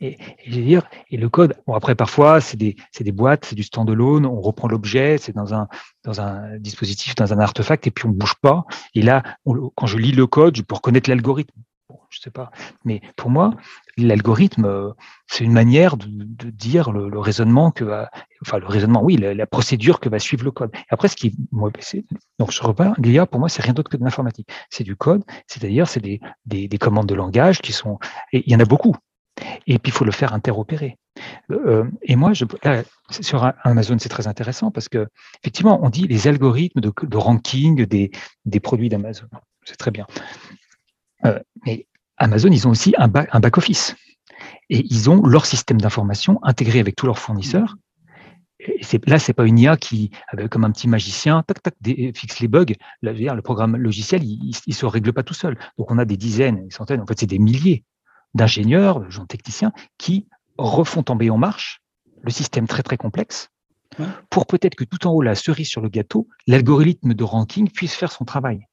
[0.00, 4.26] Et, dire, et le code, bon après parfois c'est des, des boîtes, c'est du standalone,
[4.26, 5.68] on reprend l'objet, c'est dans un,
[6.04, 8.64] dans un dispositif, dans un artefact, et puis on bouge pas.
[8.94, 9.22] Et là,
[9.74, 11.54] quand je lis le code, je peux reconnaître l'algorithme.
[11.88, 12.50] Bon, je sais pas.
[12.84, 13.54] Mais pour moi,
[13.96, 14.94] l'algorithme,
[15.28, 18.10] c'est une manière de, dire le, raisonnement que va,
[18.42, 20.72] enfin le raisonnement, oui, la, procédure que va suivre le code.
[20.90, 21.70] Après, ce qui, moi,
[22.38, 24.48] donc je repars, l'IA pour moi, c'est rien d'autre que de l'informatique.
[24.68, 27.98] C'est du code, c'est-à-dire c'est des, des, des commandes de langage qui sont,
[28.32, 28.96] et il y en a beaucoup.
[29.66, 30.96] Et puis, il faut le faire interopérer.
[31.50, 32.32] Euh, et moi,
[33.10, 35.06] sur Amazon, c'est très intéressant parce que,
[35.42, 39.26] effectivement, on dit les algorithmes de, ranking des, produits d'Amazon.
[39.64, 40.06] C'est très bien.
[41.24, 41.86] Euh, mais
[42.18, 43.94] Amazon, ils ont aussi un, back-office.
[44.68, 47.76] Et ils ont leur système d'information intégré avec tous leurs fournisseurs.
[48.58, 50.10] Et là, c'est pas une IA qui,
[50.50, 51.74] comme un petit magicien, tac, tac,
[52.14, 52.64] fixe les bugs.
[53.02, 55.56] Le programme logiciel, il, ne se règle pas tout seul.
[55.78, 57.84] Donc, on a des dizaines, des centaines, en fait, c'est des milliers
[58.36, 60.26] d'ingénieurs, de gens techniciens, qui
[60.58, 61.80] refont tomber en marche
[62.22, 63.50] le système très très complexe
[64.30, 67.94] pour peut-être que tout en haut, la cerise sur le gâteau, l'algorithme de ranking puisse
[67.94, 68.66] faire son travail.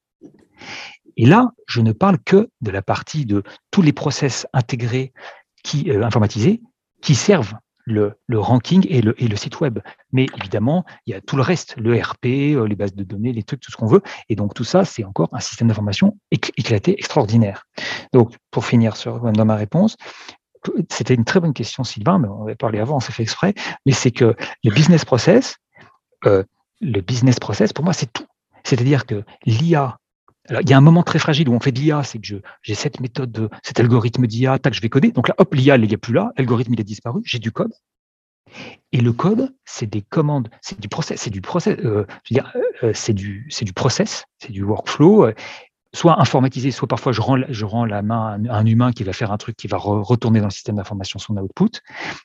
[1.17, 5.13] Et là, je ne parle que de la partie de tous les process intégrés,
[5.63, 6.62] qui, euh, informatisés,
[7.02, 9.80] qui servent le, ranking et le, et le, site web.
[10.12, 13.34] Mais évidemment, il y a tout le reste, le RP, euh, les bases de données,
[13.34, 14.02] les trucs, tout ce qu'on veut.
[14.30, 17.65] Et donc tout ça, c'est encore un système d'information éclaté, extraordinaire.
[18.13, 19.98] Donc, pour finir sur, dans ma réponse,
[20.89, 23.54] c'était une très bonne question, Sylvain, mais on avait parlé avant, on s'est fait exprès,
[23.86, 25.58] mais c'est que le business process,
[26.26, 26.43] euh,
[26.82, 28.26] le business process, pour moi, c'est tout.
[28.63, 29.98] C'est-à-dire que l'IA,
[30.49, 32.75] il y a un moment très fragile où on fait de l'IA, c'est que j'ai
[32.75, 35.12] cette méthode, de, cet algorithme d'IA, tac, je vais coder.
[35.12, 37.73] Donc là, hop, l'IA, il a plus là, l'algorithme, il a disparu, j'ai du code.
[38.91, 42.53] Et le code, c'est des commandes, c'est du process, c'est du process, euh, dire,
[42.84, 45.32] euh, c'est du, process, c'est du workflow
[45.93, 49.13] soit informatisé, soit parfois je rends, je rends la main à un humain qui va
[49.13, 51.69] faire un truc qui va retourner dans le système d'information son output.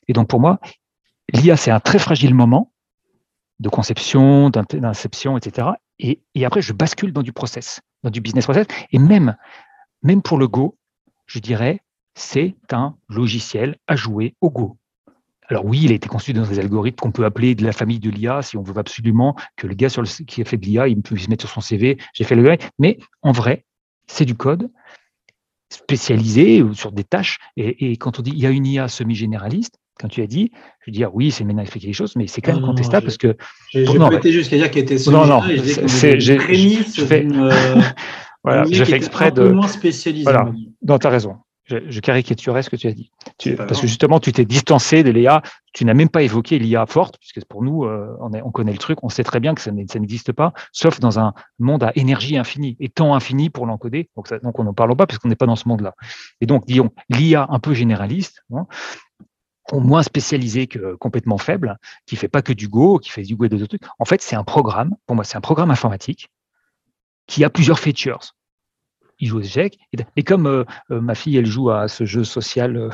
[0.07, 0.59] Et donc pour moi,
[1.33, 2.73] l'IA, c'est un très fragile moment
[3.59, 5.69] de conception, d'inception, etc.
[5.99, 8.67] Et, et, après, je bascule dans du process, dans du business process.
[8.91, 9.35] Et même,
[10.03, 10.77] même pour le Go,
[11.25, 11.79] je dirais,
[12.15, 14.77] c'est un logiciel à jouer au Go.
[15.47, 17.99] Alors oui, il a été conçu dans des algorithmes qu'on peut appeler de la famille
[17.99, 20.87] de l'IA, si on veut absolument que le gars sur qui a fait de l'IA,
[20.87, 22.55] il puisse mettre sur son CV, j'ai fait le.
[22.77, 23.65] Mais en vrai,
[24.05, 24.71] c'est du code
[25.71, 27.39] spécialisé sur des tâches.
[27.57, 30.91] Et, quand on dit il y a une IA semi-généraliste, quand tu as dit, je
[30.91, 33.35] veux dire oui, c'est maintenant expliquer les choses, mais c'est quand même contestable parce que.
[33.73, 35.41] J'ai pas été jusqu'à dire qu'elle était Non, non,
[35.87, 36.19] c'est.
[36.19, 37.27] J'ai fait.
[38.43, 39.49] voilà, j'ai fait exprès de.
[39.49, 40.23] moins spécialisé.
[40.23, 40.51] Voilà,
[40.85, 41.35] non, tu as raison
[41.69, 43.11] je, caricaturais ce que tu as dit.
[43.57, 45.41] parce que justement, tu t'es distancé de l'IA,
[45.73, 48.77] tu n'as même pas évoqué l'IA forte, puisque pour nous, euh, on, on, connaît le
[48.77, 52.37] truc, on sait très bien que ça n'existe pas, sauf dans un monde à énergie
[52.37, 54.09] infinie et temps infini pour l'encoder.
[54.15, 55.93] Donc, donc, on n'en parle pas, puisqu'on n'est pas dans ce monde-là.
[56.41, 58.65] Et donc, disons, l'IA un peu généraliste, hein,
[59.73, 63.45] moins spécialisé que complètement faible, qui fait pas que du Go, qui fait du Go
[63.45, 63.85] et d'autres trucs.
[63.99, 66.29] En fait, c'est un programme, pour moi, c'est un programme informatique
[67.27, 68.33] qui a plusieurs features
[69.19, 69.77] il joue aux échecs.
[70.15, 72.89] Et, comme euh, euh, ma fille, elle joue à ce jeu social,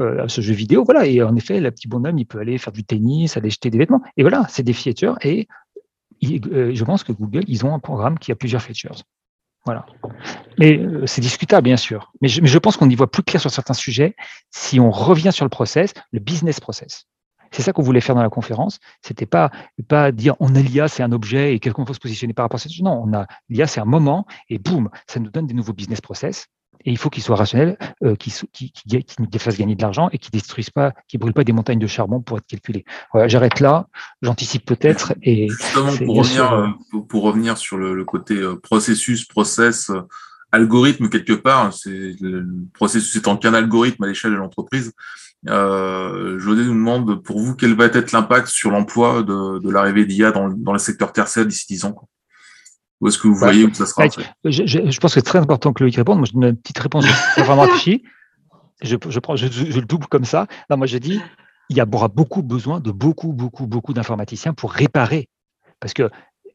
[0.00, 1.06] euh, à ce jeu vidéo, voilà.
[1.06, 3.78] Et en effet, le petit bonhomme, il peut aller faire du tennis, aller jeter des
[3.78, 4.02] vêtements.
[4.16, 5.16] Et voilà, c'est des features.
[5.22, 5.48] Et
[6.22, 9.02] je pense que Google, ils ont un programme qui a plusieurs features.
[9.64, 9.86] Voilà.
[10.58, 12.12] Mais c'est discutable, bien sûr.
[12.20, 14.16] Mais je, mais je pense qu'on y voit plus clair sur certains sujets
[14.50, 17.06] si on revient sur le process, le business process.
[17.52, 18.78] C'est ça qu'on voulait faire dans la conférence.
[19.02, 19.50] C'était pas
[19.88, 22.56] pas dire on a l'IA, c'est un objet et quelqu'un faut se positionner par rapport
[22.56, 22.68] à ça.
[22.80, 26.00] Non, on a l'IA, c'est un moment et boum, ça nous donne des nouveaux business
[26.00, 26.46] process.
[26.84, 29.82] Et il faut qu'ils soient rationnels, euh, qu'ils qui, qui, qui, nous fassent gagner de
[29.82, 32.84] l'argent et qui détruisent pas, qui brûlent pas des montagnes de charbon pour être calculés.
[33.12, 33.88] Voilà, j'arrête là.
[34.22, 35.14] J'anticipe peut-être.
[35.22, 36.68] Et justement pour revenir, euh,
[37.08, 39.90] pour, revenir sur le, le côté euh, processus, process,
[40.52, 41.72] algorithme quelque part.
[41.72, 44.92] C'est le processus étant qu'un algorithme à l'échelle de l'entreprise.
[45.48, 50.04] Euh, Jodé nous demande pour vous quel va être l'impact sur l'emploi de, de l'arrivée
[50.04, 52.08] d'IA dans, dans le secteur tertiaire d'ici 10 ans
[53.00, 54.04] Où est-ce que vous voyez où ça sera
[54.44, 56.18] je, je, pense que c'est très important que Loïc réponde.
[56.18, 58.02] Moi, je donne une petite réponse vraiment réfléchie.
[58.82, 60.46] Je, je, prends, je, le double comme ça.
[60.68, 61.20] Non, moi, je dis
[61.70, 65.28] il y aura beaucoup besoin de beaucoup, beaucoup, beaucoup d'informaticiens pour réparer.
[65.78, 66.10] Parce que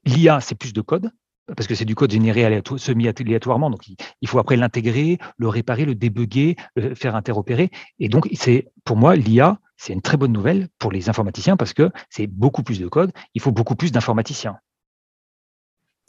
[0.05, 1.09] l'IA, c'est plus de code,
[1.55, 5.95] parce que c'est du code généré semi-aléatoirement, donc il faut après l'intégrer, le réparer, le
[5.95, 7.71] débugger, le faire interopérer.
[7.99, 11.73] Et donc, c'est pour moi, l'IA, c'est une très bonne nouvelle pour les informaticiens parce
[11.73, 14.57] que c'est beaucoup plus de code, il faut beaucoup plus d'informaticiens.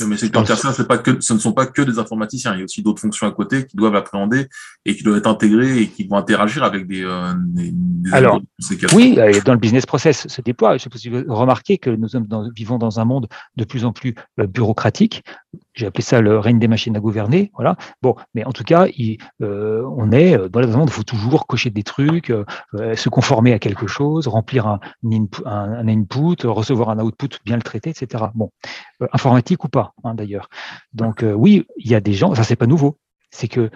[0.04, 2.52] Mais c'est c'est pas que, ce ne sont pas que des informaticiens.
[2.54, 4.46] Il y a aussi d'autres fonctions à côté qui doivent appréhender
[4.84, 7.02] et qui doivent être intégrées et qui vont interagir avec des.
[7.02, 7.32] Euh,
[8.12, 8.42] Alors,
[8.92, 10.76] oui, dans le business process se déploie.
[10.76, 13.86] Je sais pas si vous remarquez que nous sommes vivons dans un monde de plus
[13.86, 15.24] en plus euh, bureaucratique.
[15.76, 17.52] J'ai appelé ça le règne des machines à gouverner.
[17.54, 17.76] Voilà.
[18.02, 18.86] Bon, mais en tout cas,
[19.42, 22.32] euh, on est dans un monde où il faut toujours cocher des trucs,
[22.72, 24.80] se conformer à quelque chose, remplir un,
[25.88, 28.24] input, recevoir un output, bien le traiter, etc.
[28.34, 28.50] Bon,
[29.12, 30.48] informatique ou pas Hein, d'ailleurs.
[30.92, 32.98] Donc euh, oui, il y a des gens, ça c'est pas nouveau,
[33.30, 33.70] c'est que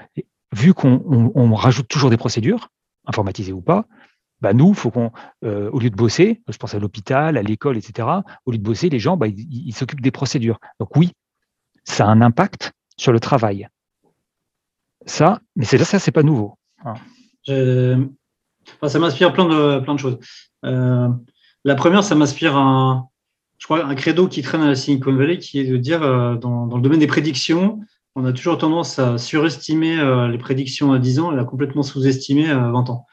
[0.53, 2.69] vu qu'on rajoute toujours des procédures,
[3.07, 3.87] informatisées ou pas,
[4.41, 5.13] bah nous, faut qu'on,
[5.45, 8.09] euh, au lieu de bosser, je pense à l'hôpital, à l'école, etc.,
[8.47, 10.59] au lieu de bosser, les gens, bah, ils s'occupent des procédures.
[10.79, 11.13] Donc oui,
[11.91, 13.69] ça a un impact sur le travail.
[15.07, 16.57] Ça, mais c'est ça, c'est pas nouveau.
[17.45, 20.19] Ça m'inspire plein de, plein de choses.
[20.65, 21.09] Euh,
[21.65, 23.09] la première, ça m'inspire un,
[23.59, 26.37] je crois, un credo qui traîne à la Silicon Valley, qui est de dire, euh,
[26.37, 27.81] dans, le domaine des prédictions,
[28.15, 31.83] on a toujours tendance à surestimer euh, les prédictions à 10 ans et à complètement
[31.83, 33.07] sous-estimer à 20 ans.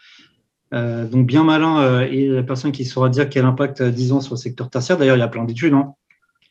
[0.72, 4.34] Donc, bien malin et la personne qui saura dire quel impact à 10 ans sur
[4.34, 4.98] le secteur tertiaire.
[4.98, 5.74] D'ailleurs, il y a plein d'études.
[5.74, 5.94] Hein.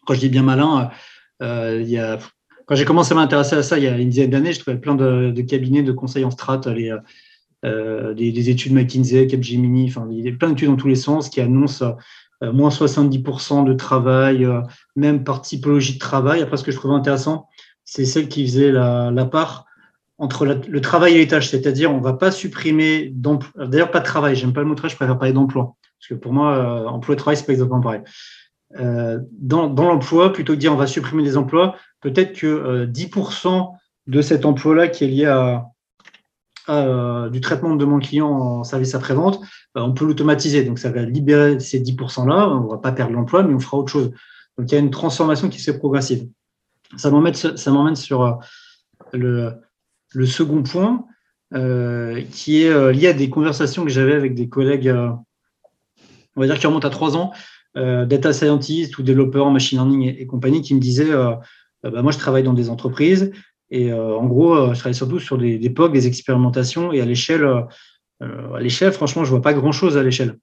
[0.06, 0.90] Quand je dis bien malin,
[1.40, 2.18] a,
[2.66, 4.78] quand j'ai commencé à m'intéresser à ça il y a une dizaine d'années, je trouvais
[4.78, 6.92] plein de, cabinets de conseils en strat, les,
[7.62, 11.40] des, études McKinsey, Capgemini, enfin, il y a plein d'études dans tous les sens qui
[11.40, 11.96] annoncent
[12.42, 14.46] moins 70% de travail,
[14.94, 16.42] même par typologie de travail.
[16.42, 17.48] Après, ce que je trouve intéressant,
[17.86, 19.64] c'est celle qui faisait la, part
[20.18, 24.00] entre le travail et les tâches, c'est-à-dire on ne va pas supprimer d'emploi, d'ailleurs pas
[24.00, 26.56] de travail, j'aime pas le mot travail, je préfère parler d'emploi, parce que pour moi,
[26.56, 28.00] euh, emploi et travail, c'est pas exactement pareil.
[28.74, 32.86] Euh, dans, l'emploi, plutôt que de dire on va supprimer des emplois, peut-être que euh,
[32.86, 33.72] 10%
[34.08, 35.66] de cet emploi-là qui est lié à,
[36.66, 39.40] à du traitement de demande client en service après-vente,
[39.74, 40.64] on peut l'automatiser.
[40.64, 43.78] Donc ça va libérer ces 10%-là, on ne va pas perdre l'emploi, mais on fera
[43.78, 44.10] autre chose.
[44.58, 46.28] Donc il y a une transformation qui se fait progressive.
[46.96, 49.50] Ça m'emmène, sur euh,
[50.12, 51.04] le, second point,
[51.54, 55.10] euh, qui est euh, lié à des conversations que j'avais avec des collègues, euh,
[56.36, 57.32] on va dire qui remontent à trois ans,
[57.76, 61.12] data scientists ou développeurs en machine learning et, compagnie, qui me disaient
[61.82, 63.32] bah, Moi, je travaille dans des entreprises
[63.70, 67.44] et en gros, je travaille surtout sur des, des POC, des expérimentations et à l'échelle,
[68.20, 70.38] à l'échelle, franchement, je vois pas grand chose à l'échelle.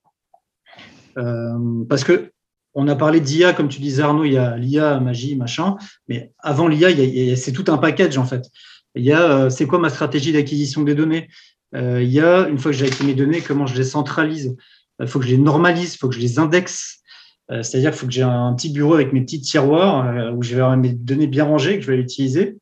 [1.15, 2.31] parce que
[2.75, 5.75] on a parlé d'IA, comme tu disais Arnaud, il y a l'IA, magie, machin,
[6.07, 8.49] mais avant l'IA, c'est tout un package en fait.
[8.95, 11.29] Il y a, euh, c'est quoi ma stratégie d'acquisition des données?
[11.75, 14.55] Euh, Il y a, une fois que j'ai acquis mes données, comment je les centralise?
[14.99, 17.01] Il faut que je les normalise, il faut que je les indexe.
[17.51, 20.55] Euh, c'est-à-dire qu'il faut que j'ai un petit bureau avec mes petits tiroirs où je
[20.55, 22.57] vais avoir mes données bien rangées, que je vais utiliser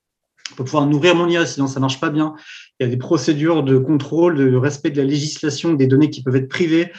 [0.56, 2.34] pour pouvoir nourrir mon IA, sinon ça marche pas bien.
[2.80, 6.24] Il y a des procédures de contrôle, de respect de la législation, des données qui
[6.24, 6.92] peuvent être privées.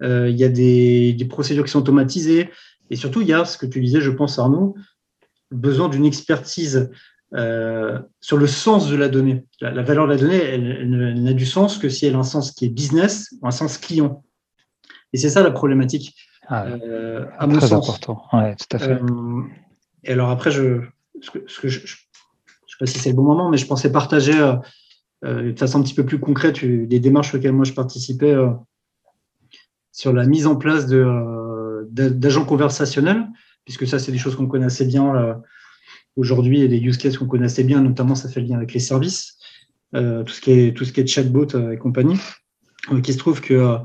[0.00, 2.48] il y a des, procédures qui sont automatisées.
[2.88, 4.74] Et surtout, il y a ce que tu disais, je pense, Arnaud,
[5.50, 6.90] besoin d'une expertise
[7.34, 9.44] euh, sur le sens de la donnée.
[9.60, 10.88] La, valeur de la donnée, elle,
[11.20, 13.78] n'a du sens que si elle a un sens qui est business ou un sens
[13.78, 14.24] client.
[15.12, 16.14] Et c'est ça la problématique.
[16.48, 18.24] Ah, euh, à très important.
[18.32, 18.92] Ouais, tout à fait.
[18.92, 19.42] Euh,
[20.04, 20.82] et alors après, je,
[21.20, 24.34] ce que, je, ne sais pas si c'est le bon moment, mais je pensais partager
[25.22, 28.34] de façon un petit peu plus concrète des démarches auxquelles moi je participais
[29.90, 33.26] sur la mise en place d'agents conversationnels,
[33.64, 35.40] puisque ça, c'est des choses qu'on connaît assez bien
[36.16, 38.80] aujourd'hui, a des use cases qu'on connaissait bien, notamment ça fait le lien avec les
[38.80, 39.36] services,
[39.94, 42.18] euh, tout, ce qui est, tout ce qui est chatbot euh, et compagnie.
[42.90, 43.78] Il se trouve que euh,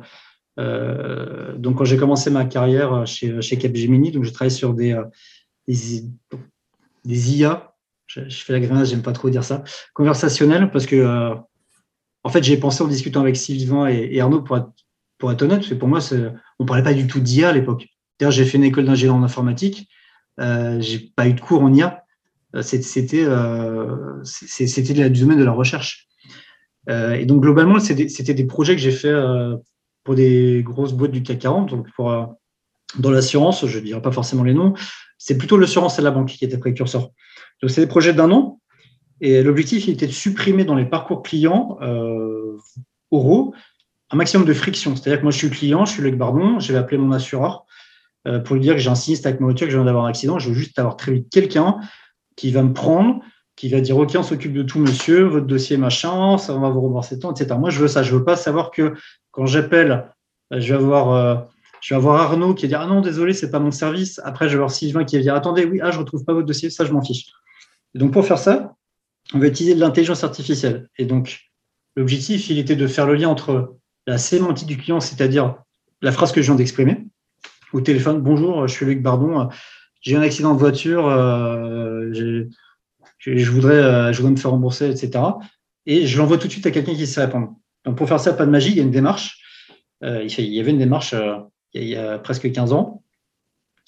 [1.57, 4.99] donc quand j'ai commencé ma carrière chez, chez Capgemini, donc j'ai travaillé sur des,
[5.67, 7.75] des, IA,
[8.07, 11.33] je, fais la grimace, j'aime pas trop dire ça, conversationnel, parce que
[12.23, 14.69] en fait j'ai pensé en discutant avec Sylvain et, Arnaud pour être,
[15.17, 15.99] pour être honnête, parce que pour moi
[16.59, 17.87] on parlait pas du tout d'IA à l'époque.
[18.19, 19.87] D'ailleurs j'ai fait une école d'ingénieur en informatique,
[20.39, 22.03] euh, j'ai pas eu de cours en IA,
[22.55, 26.07] euh, c'était euh, du domaine de la recherche.
[26.89, 29.13] Euh, et donc globalement, c'était des, projets que j'ai fait
[30.15, 32.11] des grosses boîtes du CAC 40, donc pour
[32.97, 34.73] dans l'assurance, je ne dirai pas forcément les noms,
[35.17, 37.09] c'est plutôt l'assurance et la banque qui étaient précurseurs.
[37.61, 38.59] Donc, c'est des projets d'un an.
[39.21, 42.57] Et l'objectif, était de supprimer dans les parcours clients euh,
[43.11, 43.53] oraux
[44.11, 44.95] un maximum de friction.
[44.95, 47.65] C'est-à-dire que moi, je suis client, je suis Luc Barbon, je vais appeler mon assureur
[48.45, 50.09] pour lui dire que j'ai un sinistre avec ma voiture, que je viens d'avoir un
[50.09, 50.39] accident.
[50.39, 51.77] Je veux juste avoir très vite quelqu'un
[52.35, 53.21] qui va me prendre,
[53.59, 56.79] qui va dire OK, on s'occupe de tout, monsieur, votre dossier machin, ça va vous
[56.79, 57.55] rembourser temps, etc.
[57.59, 58.03] Moi, je veux ça.
[58.03, 58.93] Je veux pas savoir que
[59.31, 60.05] quand j'appelle,
[60.53, 61.35] euh, je vais avoir euh,
[61.81, 64.21] je vais avoir Arnaud qui va dire ah non désolé c'est pas mon service.
[64.23, 66.47] Après je vais avoir Sylvain qui va dire attendez oui ah je retrouve pas votre
[66.47, 67.27] dossier ça je m'en fiche.
[67.95, 68.75] donc pour faire ça
[69.33, 71.39] on va utiliser de l'intelligence artificielle et donc
[71.95, 75.55] l'objectif il était de faire le lien entre la sémantique du client c'est-à-dire
[76.01, 77.07] la phrase que je viens d'exprimer
[77.71, 79.47] au téléphone bonjour je suis Luc Bardon
[80.01, 82.45] j'ai un accident de voiture, euh,
[83.19, 85.23] je, voudrais, euh, je voudrais me faire rembourser, etc.
[85.85, 87.55] Et je l'envoie tout de suite à quelqu'un qui sait répondre.
[87.85, 89.41] Donc pour faire ça, pas de magie, il y a une démarche.
[90.03, 91.13] Euh, il y avait une démarche
[91.73, 93.03] il y a presque 15 ans.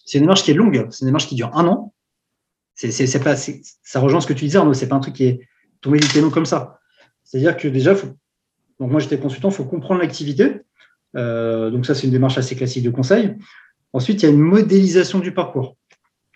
[0.05, 1.93] C'est une démarche qui est longue, c'est une démarche qui dure un an.
[2.75, 5.47] C'est, pas, ça rejoint ce que tu disais, Arnaud, c'est pas un truc qui est
[5.81, 6.79] tombé du canon comme ça.
[7.23, 10.61] C'est-à-dire que déjà, donc moi j'étais consultant, il faut comprendre l'activité.
[11.13, 13.35] donc ça, c'est une démarche assez classique de conseil.
[13.93, 15.77] Ensuite, il y a une modélisation du parcours.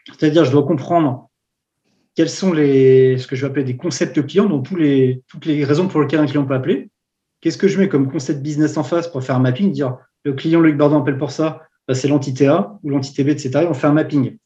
[0.07, 1.29] C'est-à-dire, je dois comprendre
[2.15, 5.63] quels sont les, ce que je vais appeler des concepts clients, donc les, toutes les
[5.63, 6.89] raisons pour lesquelles un client peut appeler.
[7.41, 10.33] Qu'est-ce que je mets comme concept business en face pour faire un mapping, dire le
[10.33, 13.51] client Luc Bardon appelle pour ça, bah, c'est l'entité A ou l'entité B, etc.
[13.61, 14.37] Et on fait un mapping.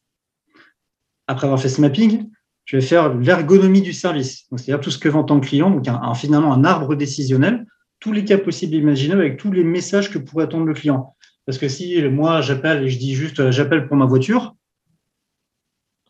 [1.26, 2.28] Après avoir fait ce mapping,
[2.64, 6.52] je vais faire l'ergonomie du service, c'est-à-dire tout ce que vend tant client, donc finalement
[6.52, 7.66] un arbre décisionnel,
[8.00, 11.14] tous les cas possibles imaginables avec tous les messages que pourrait attendre le client.
[11.46, 14.54] Parce que si moi j'appelle et je dis juste euh, j'appelle pour ma voiture,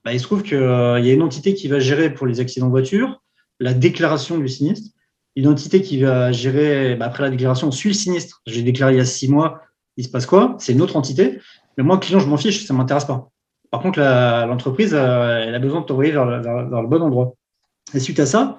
[0.05, 2.41] bah, il se trouve qu'il euh, y a une entité qui va gérer pour les
[2.41, 3.21] accidents de voiture
[3.63, 4.91] la déclaration du sinistre,
[5.37, 8.41] une entité qui va gérer, bah, après la déclaration, on suit le sinistre.
[8.47, 9.61] J'ai déclaré il y a six mois,
[9.99, 10.57] il se passe quoi?
[10.59, 11.39] C'est une autre entité.
[11.77, 13.29] Mais moi, client, je m'en fiche, ça ne m'intéresse pas.
[13.71, 17.35] Par contre, l'entreprise, euh, elle a besoin de t'envoyer vers, vers, le bon endroit.
[17.93, 18.59] Et suite à ça,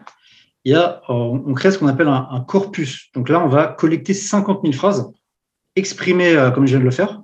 [0.64, 3.10] il y a, on crée ce qu'on appelle un, corpus.
[3.16, 5.12] Donc là, on va collecter 50 000 phrases
[5.76, 7.24] exprimées comme je viens de le faire.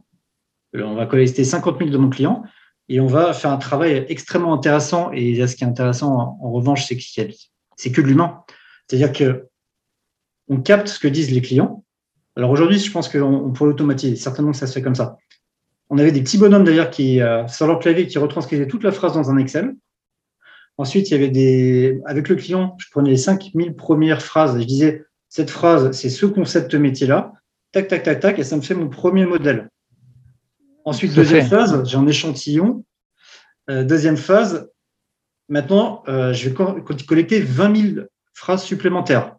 [0.73, 2.43] On va collecter 50 000 de mon client
[2.89, 5.11] et on va faire un travail extrêmement intéressant.
[5.11, 7.03] Et ce qui est intéressant, en, revanche, c'est que
[7.75, 8.43] c'est que de l'humain.
[8.87, 9.47] C'est-à-dire que
[10.47, 11.83] on capte ce que disent les clients.
[12.37, 14.15] Alors aujourd'hui, je pense qu'on pourrait automatiser.
[14.15, 15.17] Certainement que ça se fait comme ça.
[15.89, 18.91] On avait des petits bonhommes d'ailleurs qui, euh, sur leur clavier, qui retranscrivaient toute la
[18.91, 19.75] phrase dans un Excel.
[20.77, 24.61] Ensuite, il y avait des, avec le client, je prenais les 5000 premières phrases et
[24.61, 27.33] je disais, cette phrase, c'est ce concept métier-là.
[27.71, 29.69] Tac, tac, tac, tac, et ça me fait mon premier modèle.
[30.87, 32.85] Ensuite, deuxième phase, j'ai un échantillon.
[33.69, 34.71] Euh, deuxième phase,
[35.49, 36.55] maintenant, euh, je vais
[37.05, 39.35] collecter 20 000 phrases supplémentaires.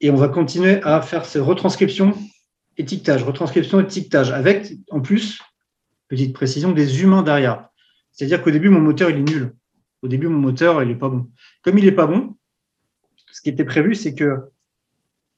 [0.00, 2.18] Et on va continuer à faire ces retranscriptions,
[2.76, 5.40] étiquetage, retranscription, étiquetage, avec en plus,
[6.08, 7.68] petite précision, des humains derrière.
[8.10, 9.54] C'est-à-dire qu'au début, mon moteur, il est nul.
[10.02, 11.30] Au début, mon moteur, il n'est pas bon.
[11.62, 12.36] Comme il n'est pas bon,
[13.30, 14.40] ce qui était prévu, c'est que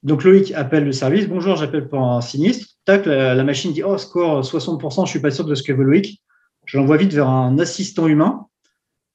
[0.03, 1.29] donc Loïc appelle le service.
[1.29, 2.77] Bonjour, j'appelle pour un sinistre.
[2.85, 5.85] Tac, la, machine dit Oh, score 60%, je suis pas sûr de ce que veut
[5.85, 6.23] Loïc.
[6.65, 8.47] Je l'envoie vite vers un assistant humain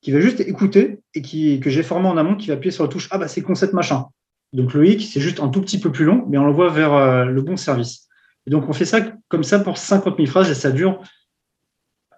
[0.01, 2.83] qui va juste écouter et qui, que j'ai formé en amont, qui va appuyer sur
[2.83, 4.05] la touche Ah, bah, c'est concept machin.
[4.53, 7.25] Donc Loïc, c'est juste un tout petit peu plus long, mais on l'envoie vers euh,
[7.25, 8.07] le bon service.
[8.45, 11.01] Et donc on fait ça comme ça pour 50 000 phrases et ça dure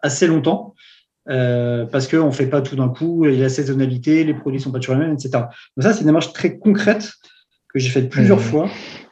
[0.01, 0.75] assez longtemps.
[1.29, 4.33] Euh, parce qu'on ne fait pas tout d'un coup, il y a la saisonnalité, les
[4.33, 5.29] produits ne sont pas toujours les mêmes, etc.
[5.31, 7.11] Donc ça, c'est une démarche très concrète
[7.73, 8.69] que j'ai fait plusieurs fois,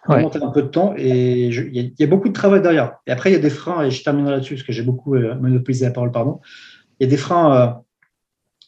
[0.08, 0.24] ouais.
[0.24, 2.98] un peu de temps, et il y, a beaucoup de travail derrière.
[3.08, 5.15] Et après, il y a des freins, et je terminerai là-dessus, parce que j'ai beaucoup
[5.15, 6.39] euh, monopolisé la parole, pardon.
[7.00, 7.74] Il y a des freins euh,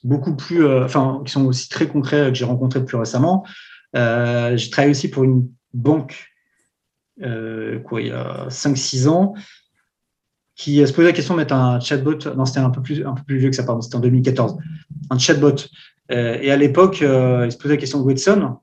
[0.04, 3.46] beaucoup plus, euh, enfin, qui sont aussi très concrets, que j'ai rencontrés plus récemment.
[3.94, 6.32] j'ai travaillé aussi pour une banque,
[7.20, 9.34] quoi, il y a 5-6 ans,
[10.56, 13.14] qui se posait la question de mettre un chatbot, non, c'était un peu plus, un
[13.14, 14.58] peu plus vieux que ça, pardon, c'était en 2014,
[15.12, 15.56] un chatbot.
[16.10, 18.58] et à l'époque, il se posait la question de Watson,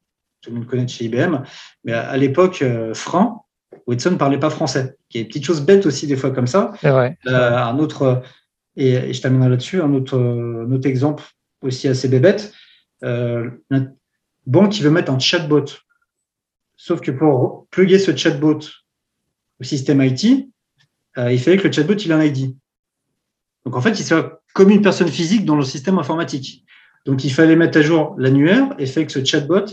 [0.44, 1.42] tout le monde connaît chez IBM.
[1.84, 3.46] Mais à, l'époque, euh, Franc,
[3.86, 4.96] Watson ne parlait pas français.
[5.10, 6.72] Il y a des petites choses bêtes aussi, des fois comme ça.
[6.82, 7.18] Vrai.
[7.26, 8.22] Euh, un autre,
[8.76, 11.24] et, je terminerai là-dessus, un autre, un autre exemple
[11.62, 12.52] aussi assez bébête.
[13.02, 13.94] Euh, une
[14.46, 15.64] banque qui veut mettre un chatbot.
[16.76, 18.60] Sauf que pour plugger ce chatbot
[19.60, 20.48] au système IT,
[21.18, 22.56] euh, il fallait que le chatbot il ait un ID.
[23.64, 26.64] Donc en fait, il soit comme une personne physique dans le système informatique.
[27.06, 29.66] Donc il fallait mettre à jour l'annuaire et faire que ce chatbot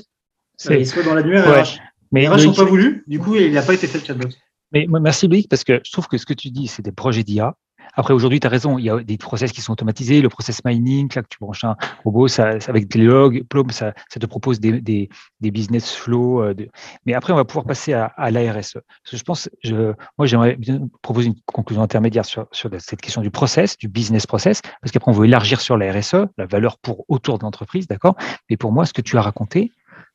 [0.70, 1.62] il se dans l'annuaire ouais.
[1.62, 1.80] RH.
[2.12, 4.28] Mais RH n'ont pas voulu, du coup, il n'a pas été fait le chatbot.
[4.74, 7.24] Mais merci Loïc, parce que je trouve que ce que tu dis, c'est des projets
[7.24, 7.56] d'IA.
[7.94, 10.64] Après, aujourd'hui, tu as raison, il y a des process qui sont automatisés, le process
[10.64, 14.60] mining, là, que tu branches un robot, ça, avec des logs, ça, ça te propose
[14.60, 15.10] des, des,
[15.42, 16.42] des business flows.
[16.42, 16.70] Euh, de...
[17.06, 18.74] Mais après, on va pouvoir passer à, à la RSE.
[18.74, 23.02] Parce que je pense, je, moi, j'aimerais bien proposer une conclusion intermédiaire sur, sur cette
[23.02, 26.46] question du process, du business process, parce qu'après, on veut élargir sur la RSE, la
[26.46, 28.16] valeur pour autour de l'entreprise, d'accord?
[28.50, 29.72] Mais pour moi, ce que tu as raconté,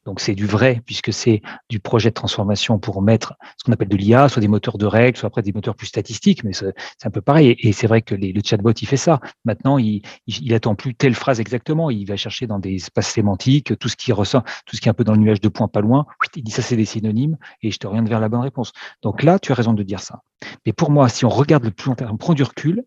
[0.07, 3.89] donc c'est du vrai, puisque c'est du projet de transformation pour mettre ce qu'on appelle
[3.89, 6.73] de l'IA, soit des moteurs de règles, soit après des moteurs plus statistiques, mais c'est
[7.05, 7.57] un peu pareil.
[7.59, 9.21] Et c'est vrai que le chatbot, il fait ça.
[9.45, 11.91] Maintenant, il, il, attend plus telle phrase exactement.
[11.91, 14.91] Il va chercher dans des espaces sémantiques, tout ce qui ressent, tout ce qui est
[14.91, 16.07] un peu dans le nuage de points pas loin.
[16.37, 18.73] Il dit ça, c'est des synonymes, et je te oriente vers la bonne réponse.
[19.03, 20.21] Donc là, tu as raison de dire ça.
[20.65, 22.85] Mais pour moi, si on regarde le plus long terme, on prend du recul,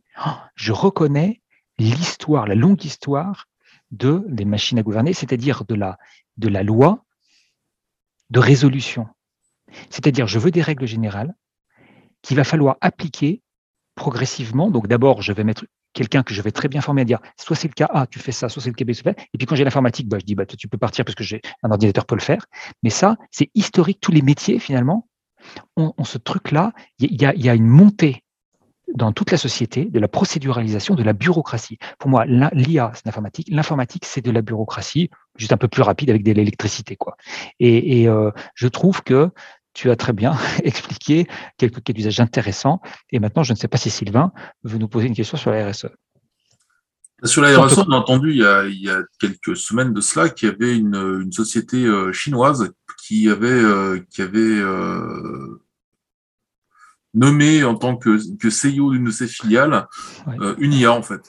[0.55, 1.41] je reconnais
[1.79, 3.47] l'histoire, la longue histoire
[3.91, 5.97] de des machines à gouverner, c'est-à-dire de la,
[6.37, 7.03] de la loi
[8.29, 9.07] de résolution.
[9.89, 11.33] C'est-à-dire, je veux des règles générales
[12.21, 13.41] qu'il va falloir appliquer
[13.95, 14.71] progressivement.
[14.71, 17.55] Donc d'abord, je vais mettre quelqu'un que je vais très bien former à dire, soit
[17.55, 19.15] c'est le cas A, tu fais ça, soit c'est le cas B, tu fais.
[19.33, 21.41] Et puis quand j'ai l'informatique, bah, je dis, bah, tu peux partir parce que j'ai
[21.63, 22.45] un ordinateur peut le faire.
[22.83, 23.99] Mais ça, c'est historique.
[24.01, 25.07] Tous les métiers, finalement,
[25.75, 26.73] ont, ce truc-là.
[26.99, 28.23] Il y, y, a une montée
[28.95, 31.77] dans toute la société de la procéduralisation de la bureaucratie.
[31.97, 33.47] Pour moi, l'IA, c'est l'informatique.
[33.51, 36.95] L'informatique, c'est de la bureaucratie, juste un peu plus rapide avec de l'électricité.
[36.95, 37.15] quoi.
[37.59, 39.29] Et, euh, je trouve que
[39.73, 42.81] tu as très bien expliqué quelques cas d'usage intéressants.
[43.11, 44.31] Et maintenant, je ne sais pas si Sylvain
[44.63, 45.87] veut nous poser une question sur la RSE.
[47.23, 50.51] Sur la RSE, on a entendu il y a, quelques semaines de cela qu'il y
[50.51, 52.71] avait une, société euh, chinoise
[53.05, 54.61] qui avait, euh, qui avait
[57.13, 59.87] nommé en tant que, que CEO d'une de ses filiales
[60.27, 61.21] euh, une IA en fait.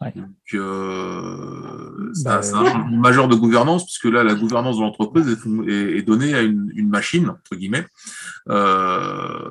[0.00, 5.98] Donc, euh, c'est bah, un, majeur de gouvernance, puisque là, la gouvernance de l'entreprise est,
[5.98, 7.84] est, donnée à une, une, machine, entre guillemets.
[8.48, 9.50] Euh,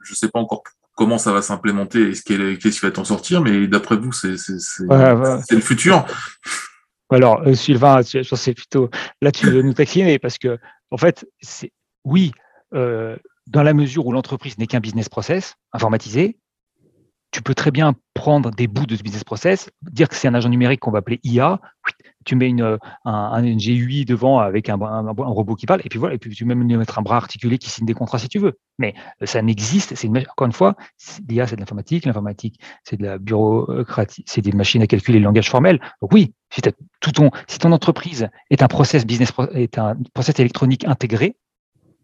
[0.00, 0.62] je ne sais pas encore
[0.94, 4.28] comment ça va s'implémenter et ce qu'est-ce qui va en sortir, mais d'après vous, c'est
[4.28, 6.06] le futur.
[7.10, 8.90] Alors, Sylvain, je c'est plutôt
[9.22, 10.58] là tu veux nous taquiner parce que
[10.90, 11.72] en fait, c'est
[12.04, 12.32] oui,
[12.74, 13.16] euh,
[13.48, 16.38] dans la mesure où l'entreprise n'est qu'un business process informatisé,
[17.30, 20.34] tu peux très bien prendre des bouts de ce business process, dire que c'est un
[20.34, 21.60] agent numérique qu'on va appeler IA,
[22.24, 26.14] tu mets une, un, un GUI devant avec un, robot qui parle, et puis voilà,
[26.14, 28.38] et puis tu peux même mettre un bras articulé qui signe des contrats si tu
[28.38, 28.58] veux.
[28.78, 28.94] Mais
[29.24, 30.74] ça n'existe, c'est encore une fois,
[31.28, 35.24] l'IA c'est de l'informatique, l'informatique c'est de la bureaucratie, c'est des machines à calculer le
[35.24, 35.80] langage formel.
[36.00, 36.62] Oui, si,
[37.00, 41.36] tout ton, si ton entreprise est un process business, est un process électronique intégré,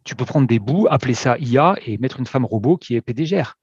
[0.04, 3.00] tu peux prendre des bouts, appeler ça IA et mettre une femme robot qui est
[3.00, 3.56] PDGR.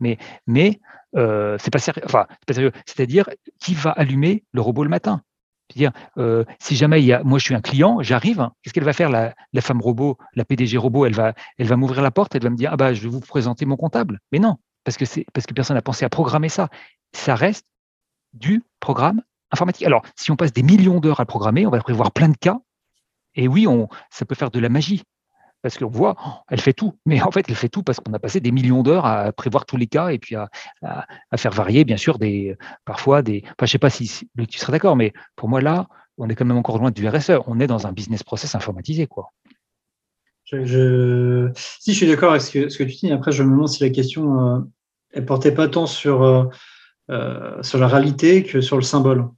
[0.00, 0.80] Mais, mais
[1.16, 2.02] euh, c'est pas sérieux.
[2.04, 2.72] Enfin, c'est pas sérieux.
[2.86, 3.28] C'est-à-dire,
[3.60, 5.22] qui va allumer le robot le matin?
[5.74, 9.34] Dire euh, si jamais moi je suis un client, j'arrive, qu'est-ce qu'elle va faire la,
[9.60, 11.06] femme robot, la PDG robot?
[11.06, 13.08] Elle va, elle va m'ouvrir la porte, elle va me dire ah bah je vais
[13.08, 14.20] vous présenter mon comptable.
[14.30, 16.68] Mais non, parce que c'est parce que personne n'a pensé à programmer ça.
[17.12, 17.66] Ça reste
[18.32, 19.86] du programme informatique.
[19.86, 22.36] Alors si on passe des millions d'heures à le programmer, on va prévoir plein de
[22.36, 22.60] cas.
[23.34, 23.66] Et oui,
[24.08, 25.02] ça peut faire de la magie
[25.66, 26.96] parce qu'on voit, oh, elle fait tout.
[27.06, 29.66] Mais en fait, elle fait tout parce qu'on a passé des millions d'heures à prévoir
[29.66, 30.48] tous les cas et puis à,
[31.36, 33.42] faire varier, bien sûr, des, parfois des.
[33.44, 35.88] Enfin, je ne sais pas si, tu serais d'accord, mais pour moi, là,
[36.18, 37.32] on est quand même encore loin du RSE.
[37.48, 39.08] On est dans un business process informatisé.
[39.08, 39.32] Quoi.
[40.44, 43.10] Je, Si, je suis d'accord avec ce que, ce que, tu dis.
[43.10, 44.22] Après, je me demande si la question,
[45.16, 46.44] ne euh, portait pas tant sur, euh,
[47.10, 49.28] euh, sur la réalité que sur le symbole.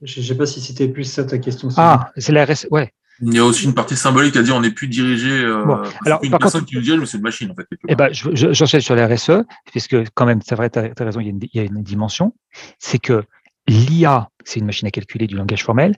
[0.00, 1.70] Je ne sais pas si c'était plus ça ta question.
[1.76, 2.92] Ah, c'est la RSE, ouais.
[3.22, 5.30] Il y a aussi une partie symbolique à dire on n'est plus dirigé.
[5.30, 7.66] Euh, alors, une personne qui nous dirige, mais c'est une machine en fait.
[7.88, 11.26] Eh ben, j'enchaîne sur la RSE, puisque quand même, c'est vrai, tu as, raison, il
[11.52, 12.34] y, a une, dimension.
[12.78, 13.24] C'est que
[13.68, 15.96] l'IA, c'est une machine à calculer du langage formel,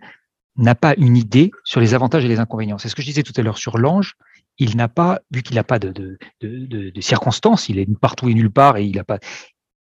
[0.57, 2.79] n'a pas une idée sur les avantages et les inconvénients.
[2.79, 4.15] C'est ce que je disais tout à l'heure sur l'ange.
[4.59, 8.29] Il n'a pas, vu qu'il n'a pas de, de, de, de, circonstances, il est partout
[8.29, 9.19] et nulle part et il n'a pas,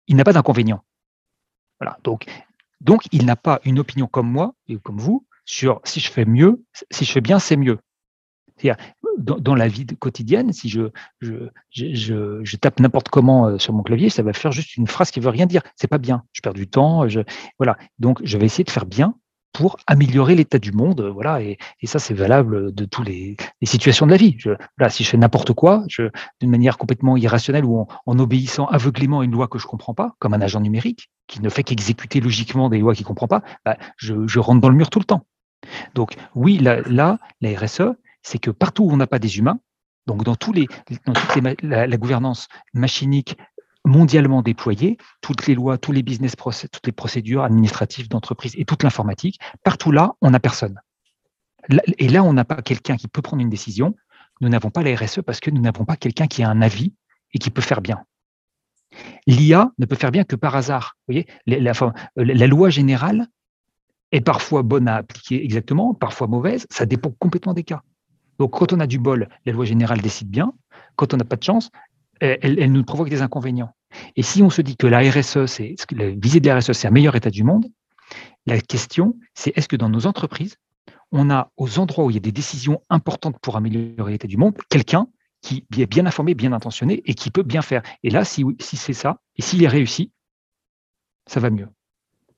[0.06, 0.82] il n'a pas d'inconvénients.
[1.80, 1.98] Voilà.
[2.02, 2.26] Donc,
[2.80, 6.24] donc, il n'a pas une opinion comme moi et comme vous sur si je fais
[6.24, 7.78] mieux, si je fais bien, c'est mieux.
[9.18, 14.32] Dans, la vie quotidienne, si je, tape n'importe comment euh, sur mon clavier, ça va
[14.32, 15.62] faire juste une phrase qui veut rien dire.
[15.76, 16.24] C'est pas bien.
[16.32, 17.06] Je perds du temps.
[17.58, 17.76] Voilà.
[17.98, 19.14] Donc, je vais essayer de faire bien
[19.52, 21.00] pour améliorer l'état du monde.
[21.00, 21.42] Voilà.
[21.42, 24.36] Et, ça, c'est valable de toutes les, situations de la vie.
[24.78, 25.84] Voilà, si je fais n'importe quoi,
[26.40, 30.14] d'une manière complètement irrationnelle ou en, obéissant aveuglément à une loi que je comprends pas,
[30.18, 33.76] comme un agent numérique qui ne fait qu'exécuter logiquement des lois qu'il comprend pas, bah,
[33.96, 35.24] je rentre dans le mur tout le temps.
[35.94, 39.60] Donc oui, là, la RSE, c'est que partout où on n'a pas des humains,
[40.06, 40.66] donc dans, tous les,
[41.06, 43.38] dans toute la, gouvernance machinique
[43.84, 48.64] mondialement déployée, toutes les lois, tous les business process, toutes les procédures administratives d'entreprise et
[48.64, 50.80] toute l'informatique, partout là, on n'a personne.
[51.98, 53.94] Et là, on n'a pas quelqu'un qui peut prendre une décision.
[54.40, 56.94] Nous n'avons pas la RSE parce que nous n'avons pas quelqu'un qui a un avis
[57.32, 58.04] et qui peut faire bien.
[59.26, 60.96] L'IA ne peut faire bien que par hasard.
[61.08, 63.26] Vous la loi générale
[64.14, 67.82] est parfois bonne à appliquer exactement, parfois mauvaise, ça dépend complètement des cas.
[68.38, 70.52] Donc quand on a du bol, la loi générale décide bien,
[70.96, 71.70] quand on n'a pas de chance,
[72.20, 73.74] elle, nous provoque des inconvénients.
[74.16, 76.86] Et si on se dit que la RSE, c'est la visée de la RSE, c'est
[76.86, 77.66] un meilleur état du monde,
[78.46, 80.56] la question, c'est est-ce que dans nos entreprises,
[81.10, 84.36] on a aux endroits où il y a des décisions importantes pour améliorer l'état du
[84.36, 85.08] monde, quelqu'un
[85.42, 87.82] qui est bien informé, bien intentionné et qui peut bien faire?
[88.04, 90.12] Et là, si, si c'est ça, et s'il est réussi,
[91.26, 91.68] ça va mieux.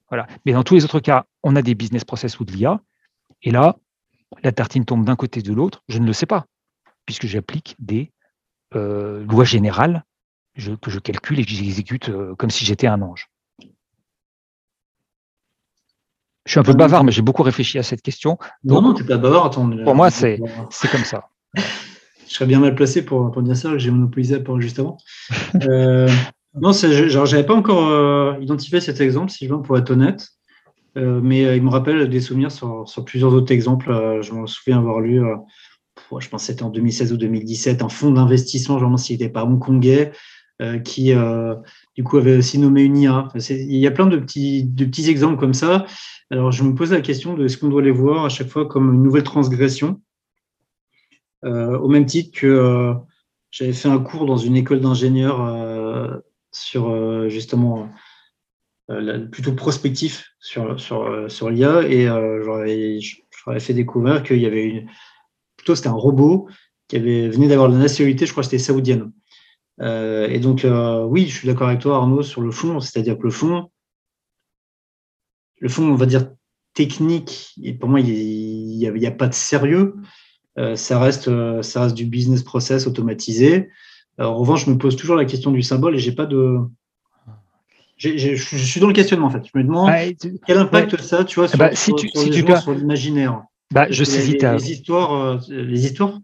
[0.08, 0.26] Voilà.
[0.44, 2.80] Mais dans tous les autres cas, on a des business process ou de l'IA.
[3.42, 3.76] Et là,
[4.42, 5.82] la tartine tombe d'un côté de l'autre.
[5.88, 6.46] Je ne le sais pas,
[7.06, 8.12] puisque j'applique des
[8.74, 10.04] euh, lois générales
[10.80, 13.28] que je calcule et que j'exécute euh, comme si j'étais un ange.
[16.46, 18.38] Je suis un peu bavard, mais j'ai beaucoup réfléchi à cette question.
[18.64, 19.50] non, non, tu n'es pas bavard.
[19.50, 20.38] pour moi, c'est
[20.90, 21.28] comme ça.
[22.28, 24.98] Je serais bien mal placé pour, dire ça, j'ai monopolisé pour juste avant.
[25.62, 26.08] Euh,
[26.58, 30.28] non, genre, j'avais pas encore euh, identifié cet exemple, Sylvain, pour être honnête.
[30.96, 34.20] Euh, mais euh, il me rappelle des souvenirs sur, sur plusieurs autres exemples.
[34.22, 35.20] je me souviens avoir lu,
[36.18, 39.28] je pense que c'était en 2016 ou 2017, un fonds d'investissement, je me s'il n'était
[39.28, 40.12] pas hongkongais,
[40.84, 41.12] qui
[41.94, 43.28] du coup avait aussi nommé une IA.
[43.50, 45.84] il y a plein de petits, de petits exemples comme ça.
[46.30, 48.66] Alors je me pose la question de est-ce qu'on doit les voir à chaque fois
[48.66, 50.00] comme une nouvelle transgression,
[51.42, 52.94] au même titre que
[53.50, 56.22] j'avais fait un cours dans une école d'ingénieurs
[56.56, 57.88] sur euh, justement
[58.90, 64.64] euh, plutôt prospectif sur, sur, euh, sur l'IA et j'aurais fait découvrir qu'il y avait
[64.64, 64.90] une,
[65.56, 66.48] plutôt c'était un robot
[66.88, 69.12] qui avait venu d'avoir la nationalité, je crois que c'était saoudienne.
[69.80, 70.64] et donc,
[71.10, 73.70] oui, je suis d'accord avec toi, Arnaud, sur le fond, c'est-à-dire que le fond,
[75.58, 76.30] le fond, on va dire
[76.74, 79.96] technique, et pour moi, il n'y a, a, pas de sérieux.
[80.76, 81.28] ça, reste,
[81.62, 83.68] ça reste du business process automatisé.
[84.18, 86.58] En revanche, je me pose toujours la question du symbole et j'ai pas de.
[87.98, 89.44] je suis dans le questionnement en fait.
[89.52, 89.90] Je me demande
[90.46, 93.42] quel impact ça, tu vois, bah, sur, si sur, l'imaginaire.
[93.72, 96.20] Bah, je sais les, les, histoires, euh, les histoires.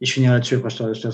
[0.00, 0.54] Et je finirai là-dessus.
[0.54, 1.08] Après, je te, je te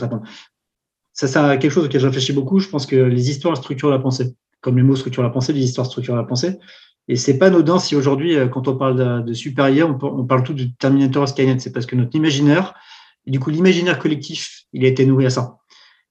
[1.15, 2.59] ça, c'est quelque chose auquel je réfléchis beaucoup.
[2.59, 4.35] Je pense que les histoires structurent la pensée.
[4.61, 6.59] Comme les mots structurent la pensée, les histoires structurent la pensée.
[7.07, 10.43] Et c'est pas anodin si aujourd'hui, euh, quand on parle de, super IA, on, parle
[10.43, 11.61] tout de Terminator Skynet.
[11.61, 12.75] C'est parce que notre imaginaire,
[13.27, 15.59] du coup, l'imaginaire collectif, il a été nourri à ça.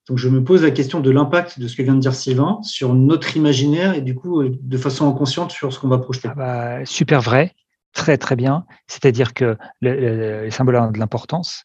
[0.08, 2.60] Donc, je me pose la question de l'impact de ce que vient de dire Sylvain
[2.62, 6.28] sur notre imaginaire et du coup, euh, de façon inconsciente sur ce qu'on va projeter.
[6.30, 7.54] Ah bah, super vrai,
[7.92, 8.66] très très bien.
[8.86, 11.64] C'est-à-dire que le, symbole a de l'importance.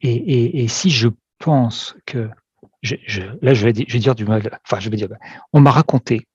[0.00, 1.08] Et, si je
[1.38, 2.28] pense que,
[2.82, 2.96] je,
[3.42, 4.58] là, je vais, je vais dire du mal.
[4.66, 5.08] Enfin, je vais dire,
[5.52, 6.26] on m'a raconté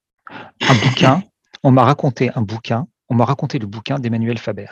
[0.68, 1.24] un bouquin
[1.64, 4.68] on m'a raconté un bouquin, on m'a raconté le bouquin d'Emmanuel Faber,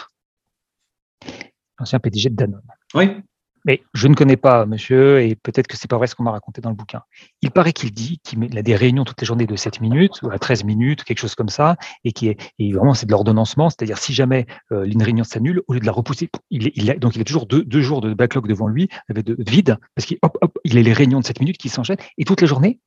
[1.79, 2.67] l'ancien PDG de Danone.
[2.93, 3.21] Oui.
[3.66, 6.32] Mais je ne connais pas monsieur, et peut-être que c'est pas vrai ce qu'on m'a
[6.32, 7.01] raconté dans le bouquin.
[7.41, 10.32] Il paraît qu'il dit qu'il a des réunions toutes les journées de 7 minutes, ou
[10.32, 13.70] à 13 minutes, quelque chose comme ça, et qui est et vraiment c'est de l'ordonnancement,
[13.70, 16.95] c'est-à-dire si jamais euh, une réunion s'annule, au lieu de la repousser, il, il a,
[16.95, 20.18] donc il a toujours deux, jours de backlog devant lui, avec de, vide, parce qu'il
[20.22, 22.80] hop, hop, il a les réunions de 7 minutes qui s'enchaînent, et toute la journée,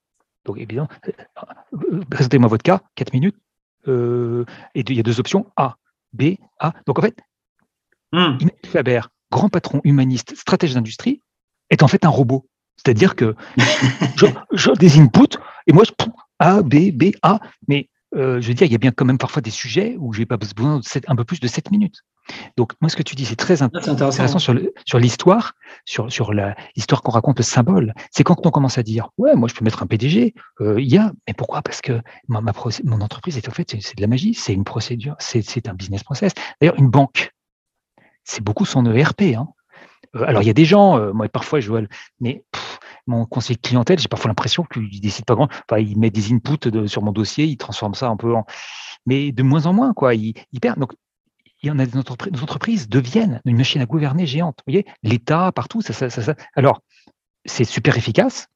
[0.45, 1.12] donc évidemment, euh,
[1.93, 3.37] euh, présentez-moi votre cas, 4 minutes,
[3.89, 4.45] euh,
[4.75, 5.77] et il y a deux options, A,
[6.12, 6.72] B, A.
[6.87, 7.18] Donc en fait,
[8.12, 8.39] hmm.
[8.66, 9.01] Faber,
[9.35, 11.20] grand patron humaniste, stratège d'industrie,
[11.70, 12.47] est en fait un robot.
[12.76, 13.35] C'est-à-dire que
[14.16, 15.93] je, je, des inputs et moi je
[16.39, 17.41] A, B, B, A.
[17.68, 20.12] Mais euh, je veux dire, il y a bien quand même parfois des sujets où
[20.12, 22.03] j'ai pas besoin de un peu plus de 7 minutes.
[22.57, 24.55] Donc, moi, ce que tu dis, c'est très intéressant, sur,
[24.99, 25.53] l'histoire,
[25.85, 27.93] sur, sur l'histoire qu'on raconte, le symbole.
[28.11, 30.89] C'est quand on commence à dire, ouais, moi, je peux mettre un PDG, euh, il
[30.89, 31.61] y a, mais pourquoi?
[31.61, 35.16] Parce que ma, mon entreprise est en fait, c'est de la magie, c'est une procédure,
[35.18, 36.32] c'est un business process.
[36.61, 37.34] D'ailleurs, une banque,
[38.25, 39.22] c'est beaucoup son ERP.
[39.37, 39.49] Hein.
[40.16, 41.83] Euh, alors, il y a des gens, moi, parfois, je vois,
[42.20, 42.45] mais
[43.07, 45.49] mon conseiller clientèle, j'ai parfois l'impression qu'il décide pas grand.
[45.79, 48.47] Il met des inputs sur mon dossier, il transforme ça un peu en.
[49.07, 50.14] Mais de moins en moins, quoi.
[50.14, 50.79] Il, perd.
[50.79, 50.95] Donc,
[51.62, 54.61] il y en a des entreprises, nos entreprises deviennent une machine à gouverner géante.
[54.66, 56.83] Vous voyez, l'État partout, ça, ça, Alors,
[57.45, 58.49] c'est super efficace,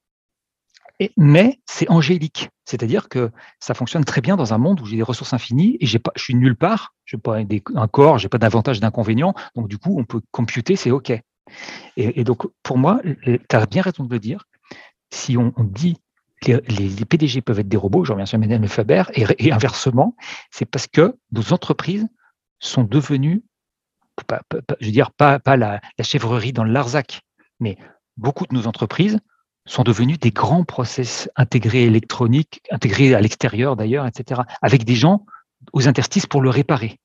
[0.99, 2.49] et, mais c'est angélique.
[2.65, 5.85] C'est-à-dire que ça fonctionne très bien dans un monde où j'ai des ressources infinies et
[5.85, 6.93] je suis nulle part.
[7.05, 9.33] Je n'ai pas un corps, j'ai pas d'avantage, d'inconvénient.
[9.55, 11.11] Donc, du coup, on peut computer, c'est OK.
[11.97, 14.45] Et, donc, pour moi, tu as bien raison de le dire.
[15.11, 15.97] Si on, dit
[16.41, 20.15] que les, PDG peuvent être des robots, je reviens sur Ménel Faber, et, inversement,
[20.51, 22.07] c'est parce que nos entreprises
[22.59, 23.43] sont devenues,
[24.79, 27.21] je veux dire, pas, pas la, chèvrerie dans le Larzac,
[27.59, 27.77] mais
[28.17, 29.19] beaucoup de nos entreprises
[29.69, 35.25] sont devenues des grands process intégrés électroniques, intégrés à l'extérieur d'ailleurs, etc., avec des gens
[35.73, 36.99] aux interstices pour le réparer.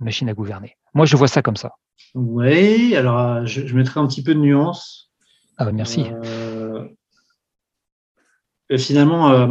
[0.00, 0.76] Machine à gouverner.
[0.94, 1.72] Moi, je vois ça comme ça.
[2.14, 5.10] Oui, alors euh, je, mettrai un petit peu de nuance.
[5.58, 6.06] Ah, bah, merci.
[6.06, 6.88] Euh,
[8.78, 9.48] finalement, euh,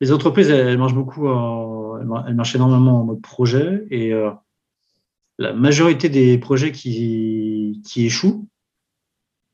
[0.00, 4.12] les entreprises, elles, marchent beaucoup, elles marchent énormément en mode projet et
[5.38, 8.46] la majorité des projets qui, qui échouent,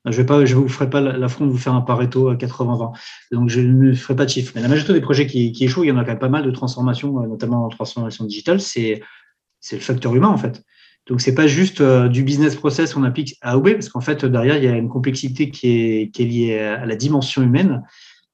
[0.07, 2.93] je ne vous ferai pas l'affront de vous faire un Pareto à 80-20,
[3.33, 4.53] donc je ne ferai pas de chiffres.
[4.55, 6.45] Mais la majorité des projets qui, échouent, il y en a quand même pas mal
[6.45, 9.03] de transformations, notamment en transformation digitale, c'est
[9.73, 10.65] le facteur humain en fait.
[11.07, 14.01] Donc, c'est pas juste euh, du business process qu'on applique à ou B, parce qu'en
[14.01, 17.83] fait, derrière, il y a une complexité qui est, liée à la dimension humaine,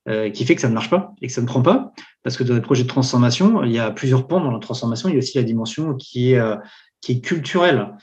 [0.08, 1.92] euh, qui fait que ça ne marche pas et que ça ne prend pas.
[2.22, 5.08] Parce que dans les projets de transformation, il y a plusieurs pans dans la transformation.
[5.08, 7.94] Il y a aussi la dimension euh, qui est culturelle.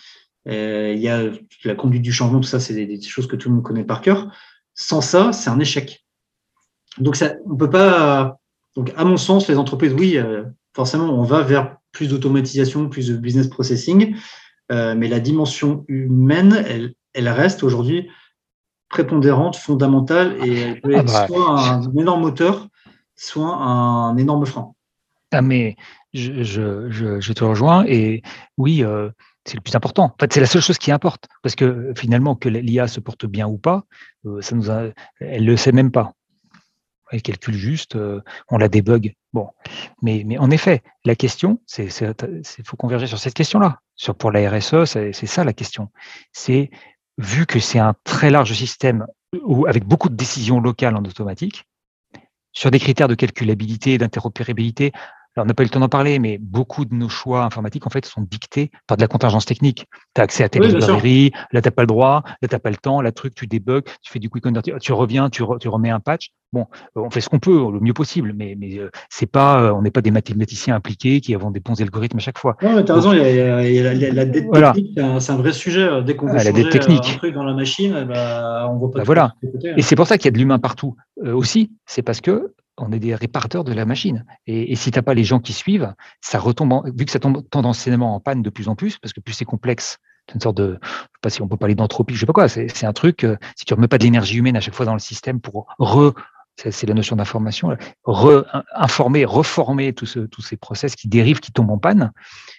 [0.45, 1.23] Il y a
[1.63, 4.01] la conduite du changement, tout ça, c'est des, choses que tout le monde connaît par
[4.01, 4.31] cœur.
[4.73, 6.05] Sans ça, c'est un échec.
[6.97, 8.37] Donc, ça, on peut pas.
[8.75, 10.17] Donc, à mon sens, les entreprises, oui,
[10.75, 14.15] forcément, on va vers plus d'automatisation, plus de business processing.
[14.71, 16.65] Euh, mais la dimension humaine,
[17.13, 18.09] elle, reste aujourd'hui
[18.89, 21.27] prépondérante, fondamentale, et elle peut ah être bah.
[21.27, 22.67] soit un énorme moteur,
[23.15, 24.73] soit un énorme frein.
[25.31, 25.75] Ah mais
[26.13, 28.21] je, te rejoins, et
[28.57, 29.09] oui, euh,
[29.45, 30.05] c'est le plus important.
[30.05, 33.25] En fait, c'est la seule chose qui importe, parce que finalement, que l'IA se porte
[33.25, 33.83] bien ou pas,
[34.25, 34.41] euh,
[35.19, 36.13] elle le sait même pas
[37.13, 39.13] elle calcule juste, euh, on la débug.
[40.01, 43.79] Mais, en effet, la question, c'est il faut converger sur cette question-là.
[44.17, 45.89] Pour la RSE, c'est ça la question.
[46.31, 46.69] C'est
[47.17, 49.05] vu que c'est un très large système
[49.67, 51.65] avec beaucoup de décisions locales en automatique,
[52.51, 54.91] sur des critères de calculabilité, d'interopérabilité,
[55.35, 57.87] alors, on n'a pas eu le temps d'en parler, mais beaucoup de nos choix informatiques,
[57.87, 59.87] en fait, sont dictés par de la contingence technique.
[60.13, 62.53] Tu as accès à tes oui, librairies, là, tu n'as pas le droit, là, tu
[62.53, 65.29] n'as pas le temps, la truc, tu débugs, tu fais du quick converter, tu reviens,
[65.29, 66.29] tu, tu, remets un patch.
[66.51, 69.71] Bon, on fait ce qu'on peut, le mieux possible, mais, mais euh, c'est pas, euh,
[69.71, 72.57] on n'est pas des mathématiciens impliqués qui avons des bons algorithmes à chaque fois.
[72.61, 76.03] Non, mais tu as raison, il y a, la, dette technique, c'est un, vrai sujet.
[76.03, 78.99] Dès qu'on veut ah, changer un truc dans la machine, eh ben, on voit pas
[78.99, 79.33] bah, voilà.
[79.77, 81.71] Et c'est pour ça qu'il y a de l'humain partout euh, aussi.
[81.87, 84.25] C'est parce que on est des réparateurs de la machine.
[84.47, 87.47] Et, si tu n'as pas les gens qui suivent, ça retombe, vu que ça tombe
[87.49, 90.57] tendanciellement en panne de plus en plus, parce que plus c'est complexe, c'est une sorte
[90.57, 92.93] de, je sais pas si on peut parler d'entropie, je sais pas quoi, c'est un
[92.93, 95.39] truc, euh, si tu remets pas de l'énergie humaine à chaque fois dans le système
[95.39, 96.13] pour re,
[96.55, 97.75] c'est la notion d'information,
[98.75, 102.11] informer, reformer tous ces process qui dérivent, qui tombent en panne.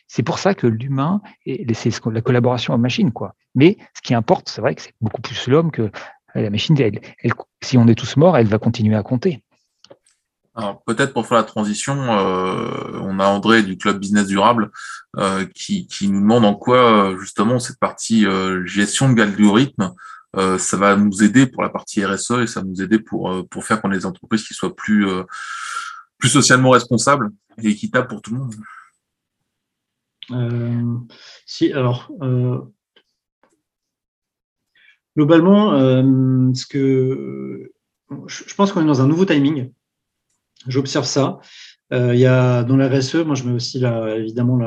[0.08, 3.12] C'est pour ça que l'humain, c'est la collaboration en machine.
[3.12, 3.34] Quoi.
[3.54, 5.92] Mais ce qui importe, c'est vrai que c'est beaucoup plus l'homme que
[6.34, 6.76] la machine.
[7.62, 9.44] si on est tous morts, elle va continuer à compter.
[10.57, 14.70] Alors peut-être pour faire la transition, euh, on a André du club Business Durable
[15.16, 19.92] euh, qui, nous demande en quoi justement cette partie euh, gestion de l'algorithme
[20.36, 23.30] euh, ça va nous aider pour la partie RSE et ça va nous aider pour,
[23.30, 25.22] euh, pour faire qu'on ait des entreprises qui soient plus, euh,
[26.18, 27.30] plus socialement responsables
[27.62, 28.55] et équitables pour tout le monde.
[31.46, 32.11] si, alors,
[35.16, 35.72] globalement,
[36.55, 37.72] ce que
[38.26, 39.70] je pense qu'on est dans un nouveau timing.
[40.68, 41.38] J'observe ça.
[41.92, 44.58] il y a dans la RSE, moi je mets aussi là, évidemment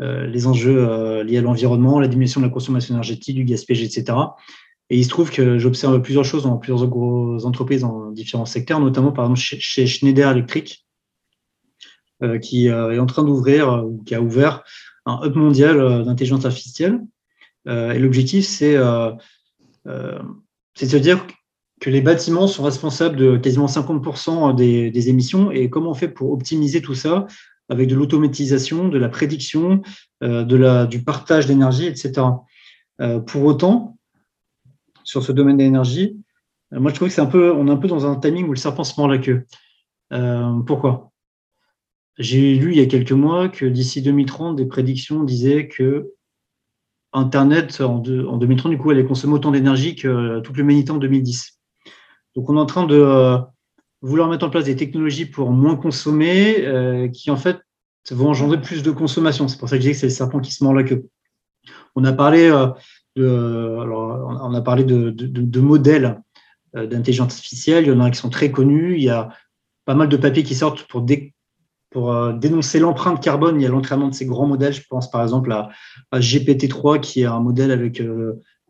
[0.00, 4.16] les enjeux liés à l'environnement, la diminution de la consommation énergétique, du gaspillage, etc.
[4.90, 8.80] Et il se trouve que j'observe plusieurs choses dans plusieurs grosses entreprises dans différents secteurs,
[8.80, 10.86] notamment par exemple chez, Schneider Electric,
[12.22, 14.64] euh, qui euh, est en train d'ouvrir euh, ou qui a ouvert
[15.04, 17.00] un hub mondial d'intelligence artificielle.
[17.66, 19.18] et l'objectif, c'est de
[20.74, 21.26] se dire
[21.80, 26.32] que les bâtiments sont responsables de quasiment 50% des, émissions et comment on fait pour
[26.32, 27.26] optimiser tout ça
[27.68, 29.82] avec de l'automatisation, de la prédiction,
[30.20, 32.26] la, du partage d'énergie, etc.
[33.26, 33.98] pour autant,
[35.08, 36.18] sur ce domaine d'énergie.
[36.74, 38.56] Euh, moi, je trouve que un peu, est un peu dans un timing où le
[38.56, 39.46] serpent se mord la queue.
[40.12, 41.10] Euh, pourquoi?
[42.18, 46.12] J'ai lu il y a quelques mois que d'ici 2030, des prédictions disaient que
[47.14, 51.57] Internet en, 2030, du coup, allait consommer autant d'énergie que toute l'humanité en 2010.
[52.38, 53.38] Donc, on est en train de euh,
[54.00, 57.58] vouloir mettre en place des technologies pour moins consommer, qui en fait
[58.10, 59.48] vont engendrer plus de consommation.
[59.48, 61.08] C'est pour ça que je dis que c'est le serpent qui se mord la queue.
[61.96, 62.48] On a parlé
[63.16, 66.20] alors, on a parlé de, modèles
[66.76, 67.84] euh, d'intelligence artificielle.
[67.84, 68.96] Il y en a qui sont très connus.
[68.96, 69.30] Il y a
[69.84, 73.60] pas mal de papiers qui sortent pour, euh, dénoncer l'empreinte carbone.
[73.60, 74.72] Il y a l'entraînement de ces grands modèles.
[74.72, 75.70] Je pense par exemple à,
[76.12, 78.02] GPT-3, qui est un modèle avec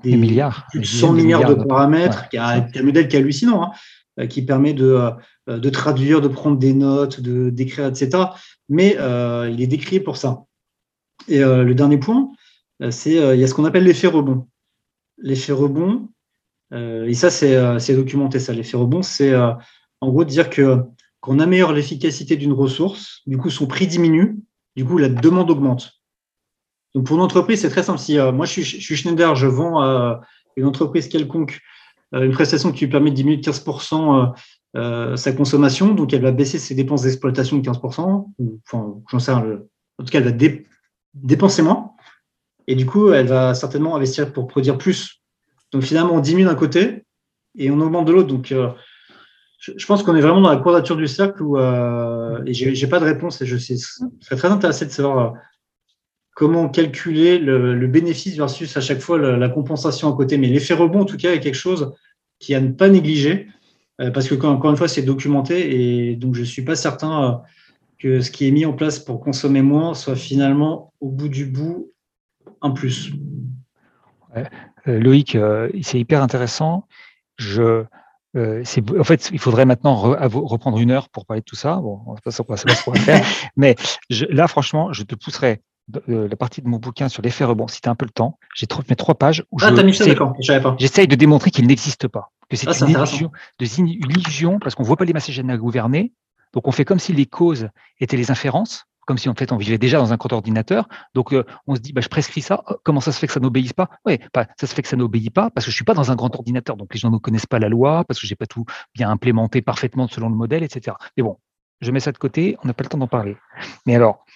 [0.05, 3.19] euh, des, milliards, plus de 100 milliards, de, paramètres, qui, est un modèle qui est
[3.19, 3.73] hallucinant,
[4.19, 5.11] hein, qui permet de,
[5.47, 8.25] de, traduire, de prendre des notes, de d'écrire, etc.
[8.69, 8.97] Mais
[9.51, 10.45] il est décrié pour ça.
[11.29, 12.31] Et le dernier point,
[12.83, 14.47] euh, c'est euh, il y a ce qu'on appelle l'effet rebond.
[15.19, 16.09] L'effet rebond,
[16.73, 18.53] euh, et ça c'est documenté ça.
[18.53, 20.83] L'effet rebond, c'est en gros de dire que
[21.21, 24.37] qu'on améliore l'efficacité d'une ressource, du coup son prix diminue,
[24.77, 25.98] du coup la demande augmente.
[26.95, 27.99] Donc pour une entreprise, c'est très simple.
[27.99, 30.21] Si moi je suis, Schneider, je vends à
[30.57, 31.61] une entreprise quelconque
[32.13, 34.33] une prestation qui lui permet de diminuer de 15%
[35.17, 39.33] sa consommation, donc elle va baisser ses dépenses d'exploitation de 15%, ou, enfin j'en sais
[39.33, 39.61] rien,
[39.99, 40.57] en tout cas elle va
[41.15, 41.93] dépenser moins.
[42.69, 45.23] Et du coup, elle va certainement investir pour produire plus.
[45.73, 47.05] Donc finalement, on diminue d'un côté
[47.57, 48.29] et on augmente de l'autre.
[48.29, 48.69] Donc euh,
[49.59, 53.07] je, pense qu'on est vraiment dans la quadrature du cercle où, euh, j'ai pas de
[53.07, 53.41] réponse.
[53.41, 55.39] Et je, serais très intéressé de savoir euh,
[56.39, 60.39] comment calculer le, bénéfice versus à chaque fois la, compensation à côté.
[60.39, 61.93] Mais l'effet rebond, en tout cas, est quelque chose
[62.39, 63.49] qui à ne pas négliger,
[63.99, 67.43] parce que encore une fois, c'est documenté, et donc je ne suis pas certain
[67.99, 71.45] que ce qui est mis en place pour consommer moins soit finalement, au bout du
[71.45, 71.91] bout,
[72.61, 73.11] en plus.
[74.37, 74.45] Euh,
[74.87, 76.87] Loïc, euh, c'est hyper intéressant.
[77.37, 77.85] Je,
[78.37, 78.63] euh,
[78.97, 81.79] en fait, il faudrait maintenant reprendre une heure pour parler de tout ça.
[81.79, 82.55] Bon, on va pas ce qu'on
[82.93, 83.27] va faire.
[83.57, 83.75] Mais
[84.31, 85.63] là, franchement, je te pousserai
[86.07, 88.39] la partie de mon bouquin sur l'effet rebond, si tu as un peu le temps.
[88.55, 89.71] J'ai mes trois pages où ah,
[90.79, 92.31] j'essaye de démontrer qu'il n'existe pas.
[92.49, 93.31] Que c'est ah, une, illusion,
[93.79, 96.13] une illusion parce qu'on ne voit pas les massagènes à gouverner.
[96.55, 97.69] Donc, on fait comme si les causes
[98.01, 100.87] étaient les inférences comme si en fait on vivait déjà dans un compte ordinateur.
[101.15, 102.63] Donc euh, on se dit, bah, je prescris ça.
[102.69, 103.89] Oh, comment ça se fait que ça n'obéisse pas?
[104.05, 106.15] Oui, ça se fait que ça n'obéit pas parce que je suis pas dans un
[106.15, 106.77] grand ordinateur.
[106.77, 109.63] Donc les gens ne connaissent pas la loi parce que j'ai pas tout bien implémenté
[109.63, 110.95] parfaitement selon le modèle, etc.
[111.17, 111.39] Mais bon,
[111.81, 112.59] je mets ça de côté.
[112.63, 113.39] On n'a pas le temps d'en parler.
[113.87, 114.27] Mais alors,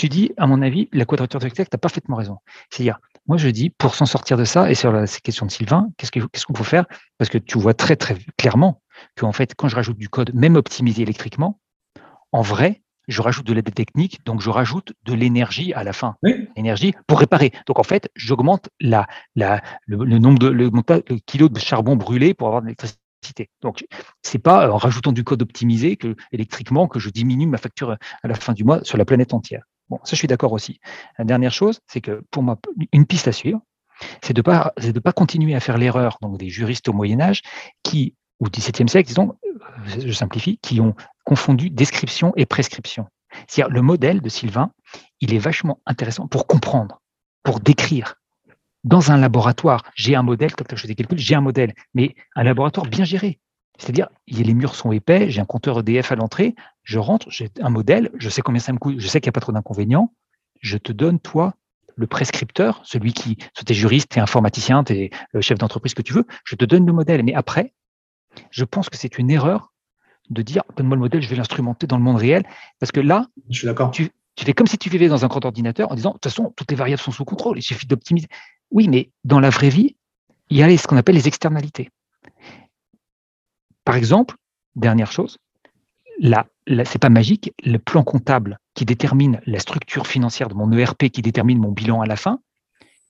[0.00, 2.38] tu dis, à mon avis, la quadrature du cercle, tu as parfaitement raison.
[2.70, 5.88] C'est-à-dire, moi je dis, pour s'en sortir de ça, et sur la question de Sylvain,
[5.98, 6.22] qu'est-ce qu'il
[6.56, 6.86] faut faire?
[7.18, 8.80] Parce que tu vois très très clairement
[9.18, 11.60] qu'en fait, quand je rajoute du code, même optimisé électriquement,
[12.32, 16.16] en vrai, je rajoute de l'aide technique, donc je rajoute de l'énergie à la fin.
[16.56, 17.52] L'énergie pour réparer.
[17.66, 22.32] Donc en fait, j'augmente la, la, le, nombre de le, le kilo de charbon brûlé
[22.32, 23.50] pour avoir de l'électricité.
[23.60, 23.84] Donc
[24.22, 28.28] c'est pas en rajoutant du code optimisé que électriquement que je diminue ma facture à
[28.28, 29.64] la fin du mois sur la planète entière.
[29.90, 30.80] Bon, ça je suis d'accord aussi.
[31.18, 32.58] La dernière chose, c'est que pour moi,
[32.92, 33.60] une piste à suivre,
[34.22, 37.42] c'est de pas de pas continuer à faire l'erreur des juristes au Moyen Âge
[37.82, 43.06] qui au XVIIe siècle, disons, euh, je simplifie, qui ont confondu description et prescription.
[43.46, 44.72] C'est-à-dire le modèle de Sylvain,
[45.20, 47.00] il est vachement intéressant pour comprendre,
[47.42, 48.16] pour décrire.
[48.82, 52.14] Dans un laboratoire, j'ai un modèle, quand je fais des calculs, j'ai un modèle, mais
[52.34, 53.38] un laboratoire bien géré.
[53.80, 57.70] C'est-à-dire, les murs sont épais, j'ai un compteur EDF à l'entrée, je rentre, j'ai un
[57.70, 60.12] modèle, je sais combien ça me coûte, je sais qu'il n'y a pas trop d'inconvénients.
[60.60, 61.54] Je te donne, toi,
[61.96, 65.58] le prescripteur, celui qui, soit tu es juriste, tu es informaticien, tu es le chef
[65.58, 67.22] d'entreprise que tu veux, je te donne le modèle.
[67.22, 67.72] Mais après,
[68.50, 69.72] je pense que c'est une erreur
[70.28, 72.44] de dire donne-moi le modèle, je vais l'instrumenter dans le monde réel.
[72.80, 73.92] Parce que là, je suis d'accord.
[73.92, 76.24] Tu, tu fais comme si tu vivais dans un grand ordinateur en disant de toute
[76.24, 78.28] façon, toutes les variables sont sous contrôle, il suffit d'optimiser.
[78.70, 79.96] Oui, mais dans la vraie vie,
[80.50, 81.90] il y a ce qu'on appelle les externalités.
[83.84, 84.36] Par exemple,
[84.76, 85.38] dernière chose,
[86.18, 90.70] là, là c'est pas magique, le plan comptable qui détermine la structure financière de mon
[90.72, 92.40] ERP, qui détermine mon bilan à la fin,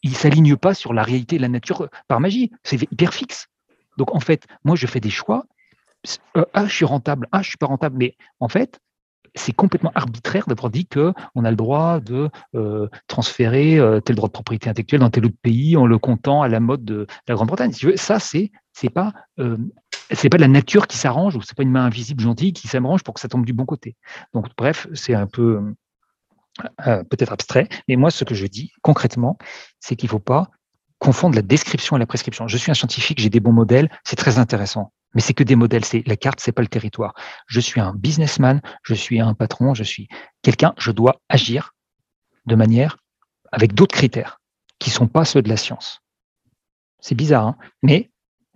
[0.03, 2.51] il s'aligne pas sur la réalité de la nature par magie.
[2.63, 3.49] C'est hyper fixe.
[3.99, 5.45] Donc en fait, moi je fais des choix.
[6.37, 7.29] Euh, ah, je suis rentable.
[7.33, 7.99] Ah, je suis pas rentable.
[7.99, 8.81] Mais en fait,
[9.35, 14.29] c'est complètement arbitraire d'avoir dit qu'on a le droit de euh, transférer euh, tel droit
[14.29, 17.35] de propriété intellectuelle dans tel autre pays en le comptant à la mode de la
[17.35, 17.73] Grande-Bretagne.
[17.73, 19.57] Si ça, c'est c'est pas euh,
[20.13, 23.03] c'est pas la nature qui s'arrange ou c'est pas une main invisible gentille qui s'arrange
[23.03, 23.97] pour que ça tombe du bon côté.
[24.35, 25.61] Donc bref, c'est un peu
[26.77, 29.39] peut-être abstrait, mais moi ce que je dis concrètement,
[29.79, 30.51] c'est qu'il faut pas
[30.99, 32.49] confondre la description et la prescription.
[32.49, 35.57] Je suis un scientifique, j'ai des bons modèles, c'est très intéressant mais c'est que des
[35.57, 35.85] modèles.
[35.85, 37.15] C'est la carte, c'est pas le territoire.
[37.47, 40.09] Je suis un businessman, je suis un patron, je suis
[40.43, 40.75] quelqu'un.
[40.79, 41.75] Je dois agir
[42.47, 42.99] de manière
[43.53, 44.41] avec d'autres critères
[44.79, 46.01] qui sont pas ceux de la science.
[47.01, 48.10] C'est bizarre, hein mais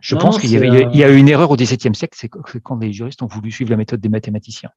[0.05, 3.23] je pense qu'il y, a eu une erreur au XVIIe siècle, c'est quand les juristes
[3.23, 4.71] ont voulu suivre la méthode des mathématiciens.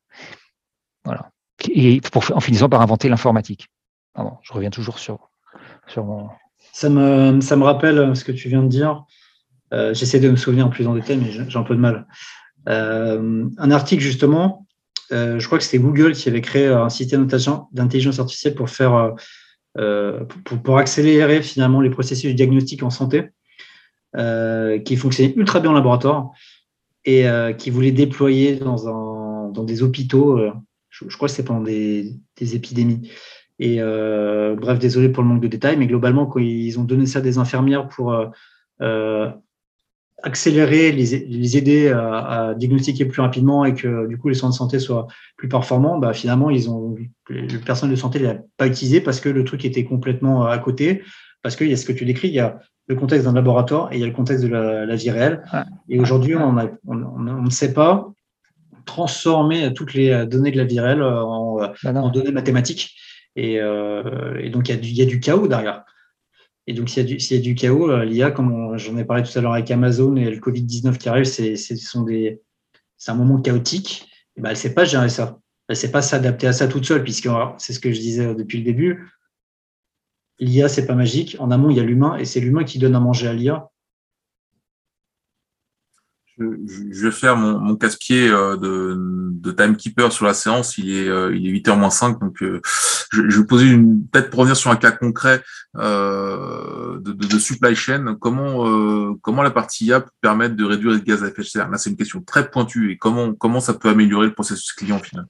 [1.03, 1.31] Voilà.
[1.69, 1.99] Et
[2.33, 3.67] en finissant par inventer l'informatique.
[4.15, 5.29] je reviens toujours sur,
[5.87, 6.29] sur mon.
[6.71, 9.03] Ça me, ça me rappelle ce que tu viens de dire.
[9.73, 12.07] Euh, j'essaie de me souvenir plus en détail, mais j'ai un peu de mal.
[12.69, 14.65] Euh, un article justement,
[15.11, 17.27] euh, je crois que c'était Google qui avait créé un système
[17.73, 19.13] d'intelligence artificielle pour faire,
[20.63, 23.29] pour, accélérer finalement les processus de diagnostic en santé,
[24.85, 26.31] qui fonctionnait ultra bien en laboratoire
[27.05, 27.25] et
[27.57, 30.39] qui voulait déployer dans, des hôpitaux.
[30.89, 33.11] Je, crois que c'est pendant des, des, épidémies.
[33.59, 37.19] Et bref, désolé pour le manque de détails, mais globalement, quand ils ont donné ça
[37.19, 38.13] à des infirmières pour
[40.23, 44.79] accélérer, les, aider à, diagnostiquer plus rapidement et que du coup les soins de santé
[44.79, 45.07] soient
[45.37, 46.95] plus performants, bah, finalement ils ont
[47.29, 50.57] le personnel de santé ne l'a pas utilisé parce que le truc était complètement à
[50.57, 51.03] côté,
[51.43, 53.91] parce qu'il y a ce que tu décris, il y a le contexte d'un laboratoire
[53.91, 55.43] et il y a le contexte de la, vie réelle.
[55.89, 56.55] Et aujourd'hui, on,
[56.87, 58.09] on, ne sait pas
[58.85, 62.95] transformer toutes les données de la vie réelle en, bah données mathématiques.
[63.35, 65.83] Et, euh, et donc il y, a du, il y a du chaos derrière.
[66.65, 69.37] Et donc, s'il y, y, a du chaos, euh, l'IA, comme j'en ai parlé tout
[69.37, 71.55] à l'heure avec Amazon et le Covid-19 qui arrive, c'est
[73.07, 74.09] un moment chaotique.
[74.35, 75.39] Et ben, elle ne sait pas gérer ça.
[75.69, 78.35] Elle ne sait pas s'adapter à ça toute seule, puisque c'est ce que je disais
[78.35, 79.07] depuis le début.
[80.39, 81.35] L'IA, c'est pas magique.
[81.39, 83.69] En amont, il y a l'humain, et c'est l'humain qui donne à manger à l'IA
[86.37, 90.77] je, vais faire mon, mon casse-pied euh, de, timekeeper sur la séance.
[90.77, 92.19] Il est, euh, il est 8h moins 5.
[92.19, 92.61] Donc, euh,
[93.11, 95.41] je, je, vais poser une, peut-être pour revenir sur un cas concret
[95.75, 98.15] de, supply chain.
[98.19, 101.69] Comment, comment la partie IA peut permettre de réduire les gaz à effet de serre?
[101.69, 102.91] Là, c'est une question très pointue.
[102.91, 105.25] Et comment, comment ça peut améliorer le processus client final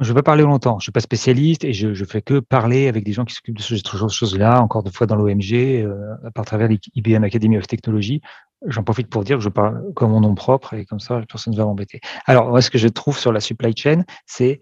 [0.00, 0.72] je ne vais pas parler longtemps.
[0.72, 3.34] Je ne suis pas spécialiste et je ne fais que parler avec des gens qui
[3.34, 7.24] s'occupent de ce genre de choses-là, encore deux fois dans l'OMG, euh, à travers l'IBM
[7.24, 8.20] Academy of Technology.
[8.66, 11.52] J'en profite pour dire que je parle comme mon nom propre et comme ça, personne
[11.52, 12.00] ne va m'embêter.
[12.26, 14.60] Alors, moi, ce que je trouve sur la supply chain, c'est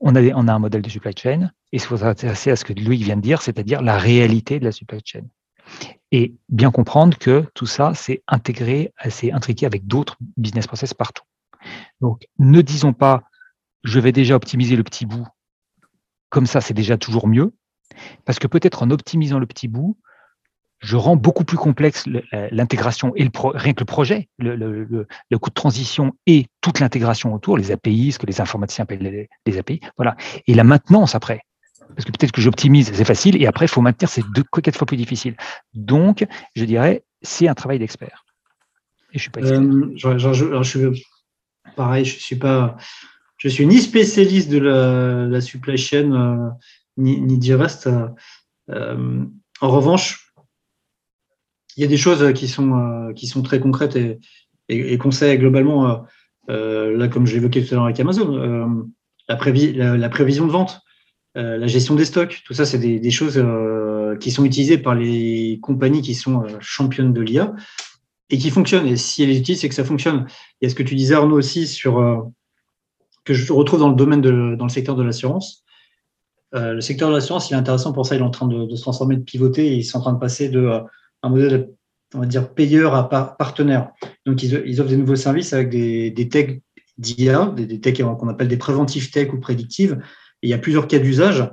[0.00, 2.64] on a, on a un modèle de supply chain et il faut s'intéresser à ce
[2.64, 5.24] que Louis vient de dire, c'est-à-dire la réalité de la supply chain.
[6.12, 11.24] Et bien comprendre que tout ça, c'est intégré, c'est intriqué avec d'autres business process partout.
[12.00, 13.24] Donc, ne disons pas
[13.84, 15.26] je vais déjà optimiser le petit bout.
[16.30, 17.54] Comme ça, c'est déjà toujours mieux.
[18.24, 19.98] Parce que peut-être en optimisant le petit bout,
[20.80, 22.04] je rends beaucoup plus complexe
[22.52, 25.06] l'intégration et le rien que le projet, le,
[25.40, 29.58] coût de transition et toute l'intégration autour, les API, ce que les informaticiens appellent les,
[29.58, 30.16] API, voilà.
[30.46, 31.40] Et la maintenance après.
[31.96, 34.76] Parce que peut-être que j'optimise, c'est facile, et après, il faut maintenir, c'est deux, quatre
[34.76, 35.36] fois plus difficile.
[35.72, 38.26] Donc, je dirais, c'est un travail d'expert.
[39.12, 41.04] Et je suis pas euh, je, suis
[41.74, 42.76] pareil, je suis pas
[43.38, 46.50] je suis ni spécialiste de la, supply chain, euh,
[46.96, 47.88] ni, ni, du reste.
[48.68, 49.24] Euh,
[49.60, 50.34] en revanche,
[51.76, 54.18] il y a des choses qui sont, euh, qui sont très concrètes et,
[54.68, 56.04] et, qu'on sait globalement,
[56.48, 58.86] là, comme je l'évoquais tout à l'heure avec Amazon,
[59.28, 60.80] la, la, prévision de vente,
[61.34, 63.42] la gestion des stocks, tout ça, c'est des, des, choses
[64.20, 67.54] qui sont utilisées par les compagnies qui sont championnes de l'IA
[68.28, 68.86] et qui fonctionnent.
[68.86, 70.26] Et si elles les utilisent, c'est que ça fonctionne.
[70.60, 72.30] Il y a ce que tu disais, Arnaud, aussi sur
[73.28, 75.62] que je retrouve dans le domaine de, dans le secteur de l'assurance.
[76.54, 78.14] Euh, le secteur de l'assurance, il est intéressant pour ça.
[78.14, 79.76] Il est en train de, se transformer, de pivoter.
[79.76, 80.80] Ils sont en train de passer de euh,
[81.22, 81.68] un modèle
[82.14, 83.06] on va dire, payeurs à
[83.36, 83.90] partenaires.
[84.24, 86.62] Donc, ils, offrent des nouveaux services avec des, des techs
[86.96, 90.00] d'IA, des, des techs qu'on appelle des préventifs tech ou prédictives.
[90.40, 91.46] il y a plusieurs cas d'usage.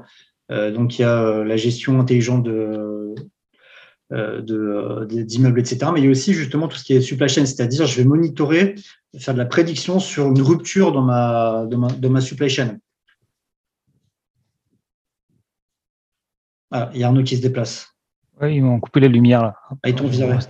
[0.51, 3.04] Euh, donc, il y a la gestion intelligente de,
[4.11, 5.91] d'immeubles, etc.
[5.93, 8.05] Mais il y a aussi justement tout ce qui est supply chain, c'est-à-dire je vais
[8.05, 8.75] monitorer,
[9.17, 12.77] faire de la prédiction sur une rupture dans ma, dans ma, dans ma supply chain.
[16.71, 17.95] Ah, il y a Arnaud qui se déplace.
[18.41, 19.55] Oui, ils m'ont coupé la lumière là.
[19.83, 20.37] Ah, ils t'ont viré.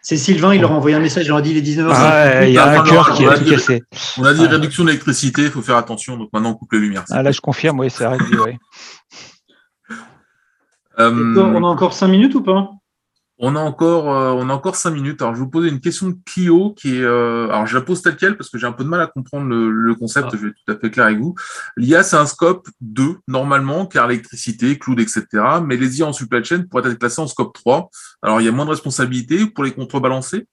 [0.00, 1.90] C'est Sylvain, il leur a envoyé un message, il leur a dit les 19h.
[1.92, 3.82] Ah, il y a un cœur qui a tout cassé.
[4.16, 7.04] On a dit réduction d'électricité, il faut faire attention, donc maintenant on coupe la lumière.
[7.10, 8.38] Ah là, je confirme, oui, c'est réduit,
[11.00, 12.70] Euh, on a encore 5 minutes ou pas?
[13.40, 15.22] On a encore, euh, on a encore cinq minutes.
[15.22, 17.84] Alors, je vais vous poser une question de Clio qui est, euh, alors je la
[17.84, 20.28] pose telle quelle parce que j'ai un peu de mal à comprendre le, concept.
[20.32, 20.36] Ah.
[20.36, 21.36] Je vais être tout à fait clair avec vous.
[21.76, 25.24] L'IA, c'est un scope 2 normalement, car l'électricité, cloud, etc.
[25.64, 27.90] Mais les IA en supply chain pourraient être classés en scope 3.
[28.22, 30.48] Alors, il y a moins de responsabilité pour les contrebalancer.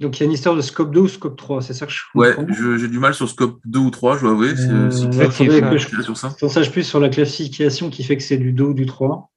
[0.00, 1.92] Donc, il y a une histoire de scope 2 ou scope 3, c'est ça que
[1.92, 2.36] je Ouais,
[2.78, 4.54] j'ai du mal sur scope 2 ou 3, je dois avouer.
[4.54, 6.16] C'est, euh, je, sur
[6.50, 6.62] ça.
[6.62, 9.30] Je plus sur la classification qui fait que c'est du 2 ou du 3.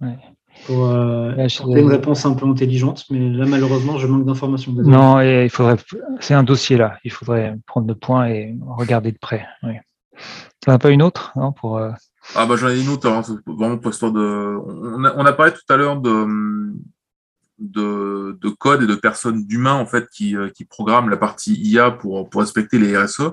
[0.00, 0.16] Ouais
[0.66, 1.32] pour euh,
[1.66, 4.72] une réponse un peu intelligente, mais là malheureusement je manque d'informations.
[4.72, 5.76] Non, et il faudrait,
[6.20, 9.46] c'est un dossier là, il faudrait prendre le point et regarder de près.
[9.62, 9.74] Oui.
[10.60, 11.90] Tu n'en as pas une autre non, pour euh,
[12.34, 14.20] Ah bah j'en ai une autre, hein, vraiment pour histoire de.
[14.20, 16.26] On a, on a parlé tout à l'heure de,
[17.60, 21.54] de, de code et de personnes d'humains en fait qui, euh, qui programment la partie
[21.54, 23.32] IA pour, pour respecter les RSE.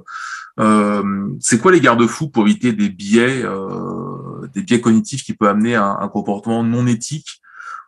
[0.59, 5.49] Euh, c'est quoi les garde-fous pour éviter des biais, euh, des biais cognitifs qui peuvent
[5.49, 7.41] amener à un, comportement non éthique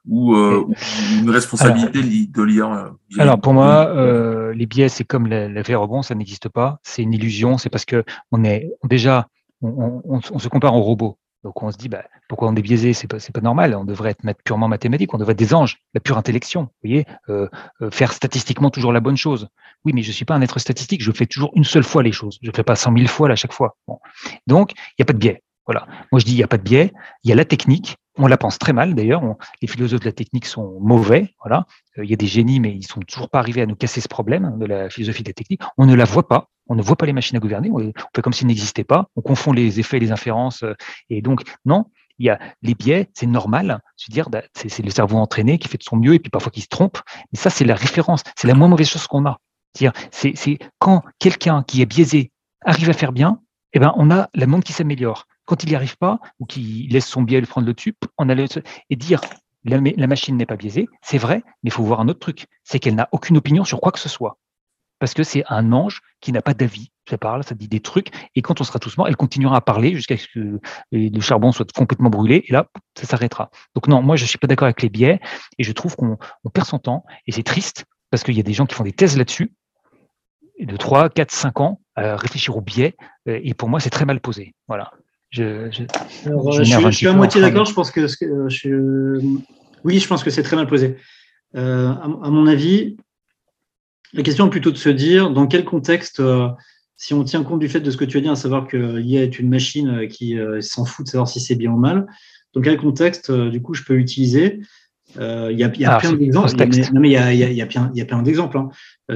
[0.07, 0.65] ou, euh,
[1.19, 6.49] une responsabilité de l'IA Alors pour moi, les biais, c'est comme l'effet rebond, ça n'existe
[6.49, 6.79] pas.
[6.83, 7.57] C'est une illusion.
[7.57, 9.27] C'est parce que on est déjà,
[9.61, 11.17] on, on, on se compare aux robots.
[11.43, 12.93] Donc on se dit, bah, pourquoi on est biaisé?
[12.93, 13.75] C'est pas, pas normal.
[13.75, 15.13] On devrait être purement mathématique.
[15.13, 16.63] On devrait être des anges, la pure intellection.
[16.63, 17.47] Vous voyez, euh,
[17.81, 19.47] euh, faire statistiquement toujours la bonne chose.
[19.85, 21.01] Oui, mais je suis pas un être statistique.
[21.01, 22.39] Je fais toujours une seule fois les choses.
[22.41, 23.77] Je fais pas cent mille fois à chaque fois.
[24.47, 25.41] Donc il n'y a pas de biais.
[25.65, 25.87] Voilà.
[26.11, 26.91] Moi je dis il n'y a pas de biais.
[27.23, 27.97] Il y a la technique.
[28.21, 29.23] On la pense très mal d'ailleurs.
[29.61, 31.33] Les philosophes de la technique sont mauvais.
[31.39, 31.65] Voilà.
[31.97, 34.01] Euh, il y a des génies, mais ils sont toujours pas arrivés à nous casser
[34.01, 35.61] ce problème hein, de la philosophie de la technique.
[35.77, 36.49] On ne la voit pas.
[36.67, 37.71] On ne voit pas les machines à gouverner.
[37.71, 39.07] On fait comme s'ils n'existaient pas.
[39.15, 40.65] On confond les effets, les inférences.
[41.09, 41.85] Et donc non,
[42.19, 43.79] il y a les biais, c'est normal.
[44.09, 46.61] Dire, bah, c'est le cerveau entraîné qui fait de son mieux et puis parfois qui
[46.61, 46.99] se trompe.
[47.31, 48.21] Mais ça, c'est la référence.
[48.35, 49.37] C'est la moins mauvaise chose qu'on a.
[50.11, 52.31] C'est quand quelqu'un qui est biaisé
[52.65, 53.39] arrive à faire bien,
[53.73, 55.25] eh ben, on a le monde qui s'améliore.
[55.49, 57.73] Quand il n'y arrive pas ou qu'il laisse son biais le prendre le
[58.35, 59.19] le, et dire
[59.63, 62.45] la, la machine n'est pas biaisée, c'est vrai, mais il faut voir un autre truc,
[62.63, 64.37] c'est qu'elle n'a aucune opinion sur quoi que ce soit
[64.99, 66.91] parce que c'est un ange qui n'a pas d'avis.
[67.09, 69.61] Ça parle, ça dit des trucs, et quand on sera tous morts, elle continuera à
[69.61, 70.59] parler jusqu'à ce que
[70.91, 73.49] le charbon soit complètement brûlé, et là, ça s'arrêtera.
[73.73, 75.19] Donc non, moi, je suis pas d'accord avec les biais,
[75.57, 76.17] et je trouve qu'on
[76.53, 78.93] perd son temps, et c'est triste, parce qu'il y a des gens qui font des
[78.93, 79.53] thèses là-dessus,
[80.59, 82.95] de 3, 4, 5 ans, à réfléchir aux biais,
[83.27, 84.53] euh, et pour moi, c'est très mal posé.
[84.67, 84.91] Voilà.
[85.31, 85.83] Je, je,
[86.25, 88.07] je, suis, à moitié d'accord, je pense que,
[89.83, 90.97] oui, je pense que c'est très mal posé.
[91.55, 92.97] Euh, à, mon avis,
[94.13, 96.49] la question est plutôt de se dire dans quel contexte, euh,
[96.97, 98.97] si on tient compte du fait de ce que tu as dit, à savoir que
[98.97, 101.77] l'IA est une machine euh, qui euh, s'en fout de savoir si c'est bien ou
[101.77, 102.07] mal,
[102.53, 104.61] dans quel contexte, du coup, je peux utiliser
[105.15, 106.55] il y a, plein d'exemples.
[106.93, 108.57] Non, mais il y a, plein, y a plein d'exemples.
[108.57, 108.69] Hein.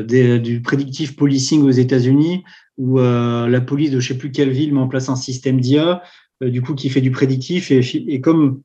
[0.03, 2.43] du prédictif policing aux États-Unis,
[2.77, 5.59] où la police de je ne sais plus quelle ville met en place un système
[5.59, 6.01] d'IA,
[6.41, 7.71] du coup, qui fait du prédictif.
[7.71, 8.61] Et, et, comme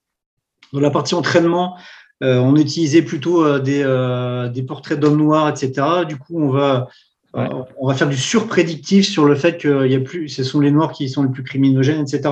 [0.72, 1.76] dans la partie entraînement,
[2.22, 6.04] euh, on utilisait plutôt euh, euh, des, portraits d'hommes noirs, etc.
[6.06, 6.88] Du coup, on va,
[7.34, 10.70] on va faire du surprédictif sur le fait que y a plus, ce sont les
[10.70, 12.22] noirs qui sont les plus criminogènes, etc.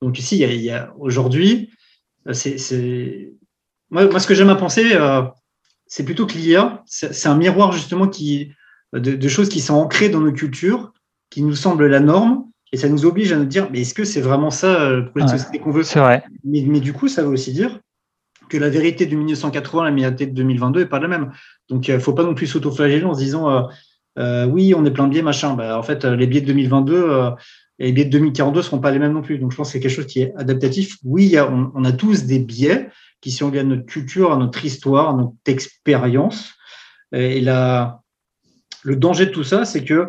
[0.00, 1.70] Donc ici, il y a, aujourd'hui,
[2.32, 3.32] c'est,
[3.90, 4.96] moi, ce que j'aime à penser,
[5.86, 8.52] c'est plutôt que l'IA, c'est un miroir justement qui,
[8.92, 10.92] de, choses qui sont ancrées dans nos cultures,
[11.30, 14.04] qui nous semblent la norme, et ça nous oblige à nous dire, mais est-ce que
[14.04, 16.22] c'est vraiment ça pour les sociétés qu'on veut C'est vrai.
[16.44, 17.80] Mais, mais, du coup, ça veut aussi dire
[18.48, 21.32] que la vérité de 1980 la vérité de 2022 n'est pas la même.
[21.68, 23.62] Donc, il euh, ne faut pas non plus s'autoflageller en se disant euh,
[24.18, 25.54] euh, oui, on est plein de biais, machin.
[25.54, 27.30] Bah, en fait, les biais de 2022
[27.78, 29.38] et les biais de 2042 ne seront pas les mêmes non plus.
[29.38, 30.96] Donc, je pense que c'est quelque chose qui est adaptatif.
[31.04, 32.88] Oui, on, a tous des biais
[33.20, 36.54] qui sont liés à notre culture, à notre histoire, à notre expérience.
[37.12, 38.00] Et là,
[38.82, 40.08] le danger de tout ça, c'est que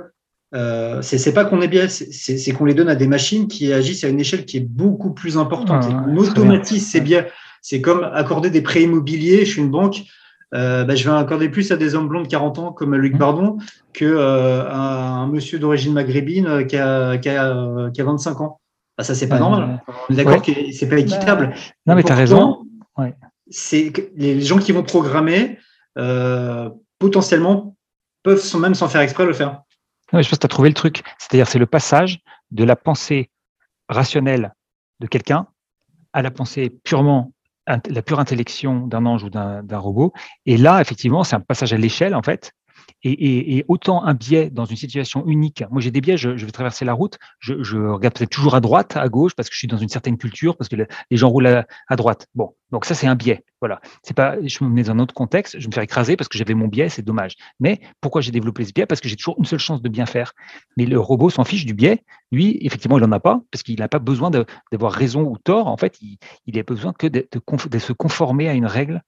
[0.55, 4.03] euh, c'est pas qu'on est biais, c'est qu'on les donne à des machines qui agissent
[4.03, 5.85] à une échelle qui est beaucoup plus importante.
[5.91, 7.27] Ah, on automatise ces biais.
[7.61, 9.45] C'est comme accorder des prêts immobiliers.
[9.45, 10.01] Je suis une banque.
[10.55, 13.13] Euh, bah, je vais accorder plus à des hommes blonds de 40 ans comme Luc
[13.13, 13.17] mmh.
[13.19, 13.57] Bardon
[13.93, 18.59] que euh, un monsieur d'origine maghrébine qui a, qui, a, qui a 25 ans.
[18.97, 19.83] Bah, ça, c'est pas normal.
[20.09, 21.53] On est d'accord que c'est pas équitable.
[21.85, 22.65] non, mais tu as raison.
[23.49, 25.59] c'est les gens qui vont programmer
[26.97, 27.75] potentiellement
[28.23, 29.61] peuvent même sans faire exprès le faire.
[30.11, 31.03] Je pense que tu as trouvé le truc.
[31.17, 32.19] C'est-à-dire, c'est le passage
[32.51, 33.29] de la pensée
[33.87, 34.53] rationnelle
[34.99, 35.47] de quelqu'un
[36.13, 37.31] à la pensée purement,
[37.67, 40.13] la pure intellection d'un ange ou d'un robot.
[40.45, 42.53] Et là, effectivement, c'est un passage à l'échelle, en fait,
[43.03, 45.63] et, autant un biais dans une situation unique.
[45.71, 48.97] Moi, j'ai des biais, je, vais traverser la route, je, regarde peut-être toujours à droite,
[48.97, 51.47] à gauche, parce que je suis dans une certaine culture, parce que les gens roulent
[51.47, 52.27] à, droite.
[52.35, 53.43] Bon, donc ça, c'est un biais.
[53.61, 53.81] Voilà.
[54.03, 56.37] C'est pas, je me mets dans un autre contexte, je me fais écraser parce que
[56.37, 57.35] j'avais mon biais, c'est dommage.
[57.59, 58.85] Mais pourquoi j'ai développé ce biais?
[58.85, 60.33] Parce que j'ai toujours une seule chance de bien faire.
[60.77, 62.03] Mais le robot s'en fiche du biais.
[62.31, 64.29] Lui, effectivement, il n'en a pas, parce qu'il n'a pas besoin
[64.71, 65.67] d'avoir raison ou tort.
[65.67, 69.01] En fait, il, il a besoin que de, de se conformer à une règle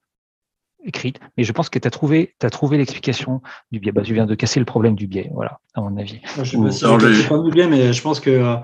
[0.86, 3.92] écrite, mais je pense que tu as trouvé, as trouvé l'explication du biais.
[3.92, 6.20] Bah, tu viens de casser le problème du biais, voilà, à mon avis.
[6.44, 8.56] Je ne sais pas si du biais, mais je pense que euh,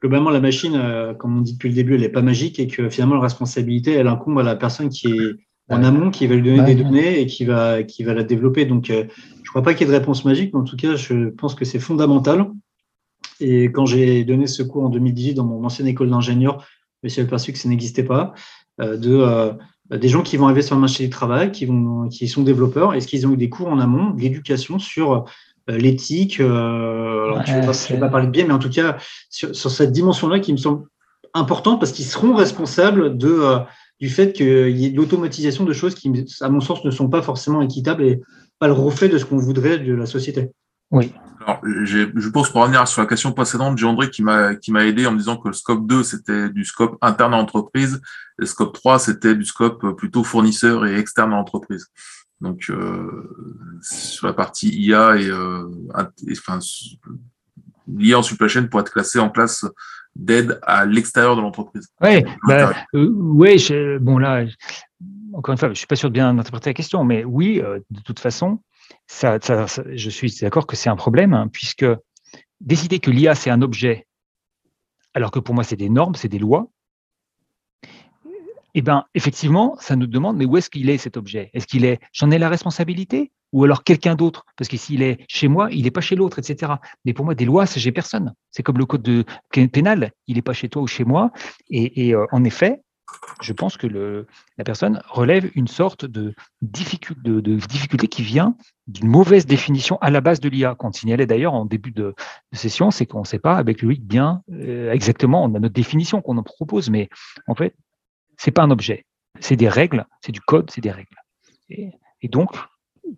[0.00, 2.66] globalement, la machine, euh, comme on dit depuis le début, elle n'est pas magique et
[2.66, 5.36] que finalement, la responsabilité, elle incombe à la personne qui est
[5.68, 8.66] en amont, qui va lui donner des données et qui va, qui va la développer.
[8.66, 10.76] Donc, euh, je ne crois pas qu'il y ait de réponse magique, mais en tout
[10.76, 12.50] cas, je pense que c'est fondamental.
[13.40, 16.66] Et quand j'ai donné ce cours en 2018 dans mon ancienne école d'ingénieur,
[17.02, 18.34] je me suis aperçu que ça n'existait pas.
[18.78, 19.52] de euh,
[19.98, 22.94] des gens qui vont arriver sur le marché du travail, qui, vont, qui sont développeurs,
[22.94, 25.12] est-ce qu'ils ont eu des cours en amont, de l'éducation sur
[25.70, 28.96] euh, l'éthique euh, Je ne vais pas parler de biais, mais en tout cas,
[29.30, 30.86] sur, cette dimension-là qui me semble
[31.34, 33.58] importante parce qu'ils seront responsables de,
[34.00, 37.08] du fait qu'il y ait de l'automatisation de choses qui, à mon sens, ne sont
[37.08, 38.20] pas forcément équitables et
[38.58, 40.50] pas le reflet de ce qu'on voudrait de la société.
[40.90, 41.12] Oui.
[41.44, 44.84] Alors, je pense pour revenir sur la question précédente, j'ai André qui m'a qui m'a
[44.84, 48.00] aidé en me disant que le scope 2 c'était du scope interne à l'entreprise,
[48.36, 51.88] le scope 3 c'était du scope plutôt fournisseur et externe à l'entreprise.
[52.40, 55.68] Donc euh, sur la partie IA et, euh,
[56.32, 56.58] enfin
[57.88, 59.64] l'IA en supply chain pour être classé en place
[60.14, 61.88] d'aide à l'extérieur de l'entreprise.
[62.00, 63.56] Oui, bah, euh, oui,
[64.00, 64.44] bon là,
[65.32, 67.78] encore une fois, je suis pas sûr de bien interpréter la question, mais oui, euh,
[67.90, 68.60] de toute façon,
[69.08, 71.86] je suis d'accord que c'est un problème, hein, puisque
[72.60, 74.06] décider que l'IA, c'est un objet,
[75.14, 76.70] alors que pour moi, c'est des normes, c'est des lois,
[78.74, 81.50] eh bien, effectivement, ça nous demande, mais où est-ce qu'il est cet objet?
[81.52, 83.30] Est-ce qu'il est, j'en ai la responsabilité?
[83.52, 84.46] Ou alors quelqu'un d'autre?
[84.56, 86.72] Parce que s'il est chez moi, il n'est pas chez l'autre, etc.
[87.04, 88.32] Mais pour moi, des lois, c'est chez personne.
[88.50, 91.32] C'est comme le code de, pénal, il n'est pas chez toi ou chez moi.
[91.68, 92.80] Et, euh, en effet,
[93.40, 93.86] je pense que
[94.58, 98.56] la personne relève une sorte de, difficulté, qui vient
[98.86, 100.74] d'une mauvaise définition à la base de l'IA.
[100.74, 102.14] Qu'on signalait d'ailleurs en début de,
[102.52, 106.22] session, c'est qu'on ne sait pas avec lui bien euh, exactement, on a notre définition
[106.22, 107.08] qu'on en propose, mais
[107.46, 107.74] en fait,
[108.36, 109.04] c'est pas un objet.
[109.40, 111.16] C'est des règles, c'est du code, c'est des règles.
[111.70, 112.54] Et, donc,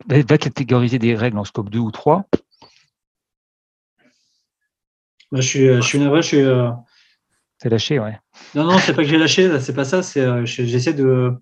[0.06, 2.24] va catégoriser des règles en scope 2 ou 3.
[5.32, 6.70] je suis, je suis je suis, euh,
[7.64, 8.18] c'est lâché, ouais.
[8.54, 10.02] Non, non, c'est pas que j'ai lâché, c'est pas ça.
[10.02, 11.32] C'est euh, j'essaie de,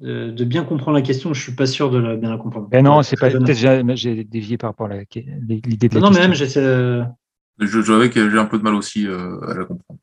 [0.00, 1.32] de, bien comprendre la question.
[1.32, 2.68] Je suis pas sûr de bien la comprendre.
[2.70, 3.30] Mais non, c'est pas.
[3.30, 6.00] Peut-être j'ai dévié par rapport à l'idée de la non, question.
[6.00, 6.60] Non, mais même j'essaie.
[6.60, 9.98] Je, je que j'ai un peu de mal aussi euh, à la comprendre.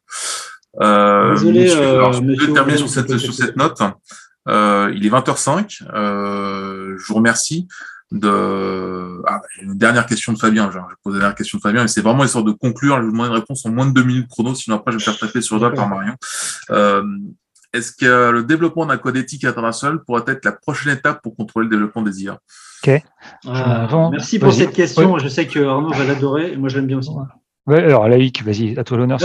[0.81, 3.79] Euh, Désolé, je vais terminer sur cette, sur cette note.
[4.47, 5.83] il est 20h05.
[6.97, 7.67] je vous remercie
[8.13, 10.69] de ah, une dernière question de Fabien.
[10.71, 12.95] Je pose la dernière question de Fabien, mais c'est vraiment histoire de conclure.
[12.95, 14.97] Je vais vous demander une réponse en moins de deux minutes chrono, sinon après je
[14.97, 16.13] vais me faire taper sur le doigt par Marion.
[16.69, 17.03] Euh,
[17.73, 21.65] Est-ce que le développement d'un code éthique international pourrait être la prochaine étape pour contrôler
[21.65, 22.39] le développement des IA
[22.83, 23.01] Ok.
[23.47, 25.17] Euh, merci pour cette question.
[25.17, 27.11] Je sais que Arnaud va l'adorer et moi je l'aime bien aussi.
[27.65, 29.19] Ouais, alors Laïc, vas-y, à toi l'honneur.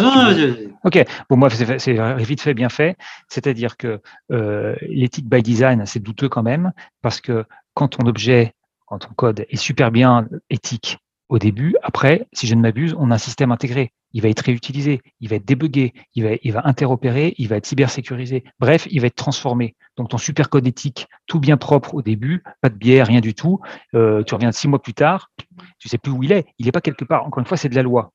[0.85, 2.97] ok, bon moi c'est vite fait, bien fait.
[3.29, 6.73] C'est-à-dire que euh, l'éthique by design, c'est douteux quand même,
[7.03, 8.55] parce que quand ton objet
[8.89, 13.11] quand ton code est super bien éthique au début, après, si je ne m'abuse, on
[13.11, 13.93] a un système intégré.
[14.15, 17.57] Il va être réutilisé, il va être débugué, il va, il va interopérer, il va
[17.57, 18.45] être cybersécurisé.
[18.59, 19.77] Bref, il va être transformé.
[19.99, 23.35] Donc ton super code éthique, tout bien propre au début, pas de biais, rien du
[23.35, 23.61] tout.
[23.95, 25.31] Euh, tu reviens six mois plus tard,
[25.79, 26.47] tu sais plus où il est.
[26.59, 27.27] Il n'est pas quelque part.
[27.27, 28.13] Encore une fois, c'est de la loi.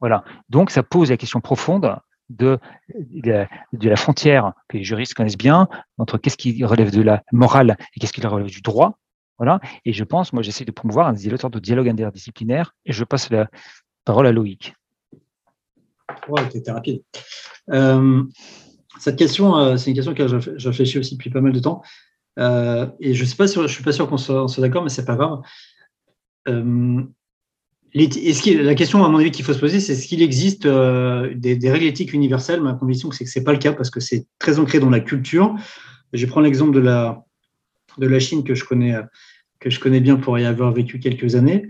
[0.00, 0.24] Voilà.
[0.48, 1.96] Donc ça pose la question profonde
[2.28, 2.58] de,
[2.88, 3.46] de,
[3.88, 5.68] la frontière que les juristes connaissent bien
[5.98, 8.98] entre qu'est-ce qui relève de la morale et qu'est-ce qui relève du droit.
[9.38, 9.60] Voilà.
[9.84, 13.30] Et je pense, moi, j'essaie de promouvoir un sorte de dialogue interdisciplinaire et je passe
[13.30, 13.48] la
[14.04, 14.74] parole à Loïc.
[17.70, 18.22] Euh,
[18.98, 21.82] cette question, euh, c'est une question que je réfléchis aussi depuis pas mal de temps.
[22.38, 23.36] Euh, et je ne suis
[23.82, 25.40] pas sûr qu'on soit, d'accord, mais c'est pas grave.
[27.94, 31.70] est-ce la question, à mon avis, qu'il faut se poser, c'est est-ce qu'il existe des,
[31.70, 32.62] règles éthiques universelles?
[32.62, 34.90] Ma conviction, c'est que ce n'est pas le cas parce que c'est très ancré dans
[34.90, 35.54] la culture.
[36.12, 37.25] Je prendre l'exemple de la,
[37.98, 38.94] de la Chine que je connais,
[39.60, 41.66] que je connais bien pour y avoir vécu quelques années,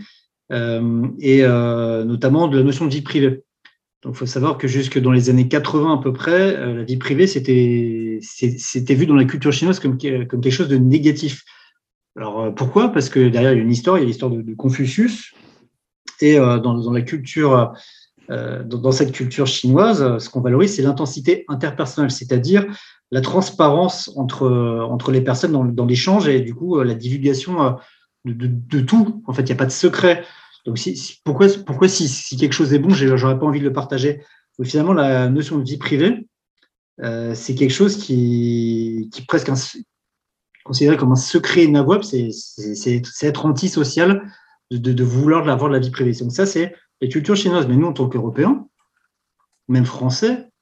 [0.53, 3.43] euh, et euh, notamment de la notion de vie privée.
[4.03, 6.85] Donc, il faut savoir que jusque dans les années 80 à peu près, euh, la
[6.85, 11.43] vie privée, c'était vu dans la culture chinoise comme, quelque chose de négatif.
[12.17, 12.93] Alors pourquoi?
[12.93, 15.35] Parce que derrière il y a une histoire, il y a l'histoire de, Confucius,
[16.23, 17.75] et dans, la culture,
[18.31, 22.65] dans, cette culture chinoise, ce qu'on valorise, c'est l'intensité interpersonnelle, c'est-à-dire
[23.11, 24.49] la transparence entre,
[24.89, 27.77] entre les personnes dans, l'échange et du coup la divulgation
[28.25, 29.23] de, de, tout.
[29.27, 30.25] En fait, il n'y a pas de secret.
[30.65, 34.23] Donc, si, pourquoi, pourquoi si, quelque chose est bon, j'aurais pas envie de le partager
[34.65, 36.27] Finalement, la notion de vie privée,
[37.03, 39.51] euh, c'est quelque chose qui, qui est presque
[40.65, 44.23] considéré comme un secret inavouable, c'est être antisocial
[44.71, 46.13] de, de, vouloir avoir de la vie privée.
[46.13, 47.69] Donc ça, c'est les cultures chinoises.
[47.69, 48.67] Mais nous, en tant qu'Européens,
[49.69, 50.56] même Français, euh,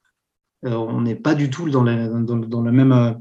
[0.65, 3.17] on n'est pas du tout dans, euh,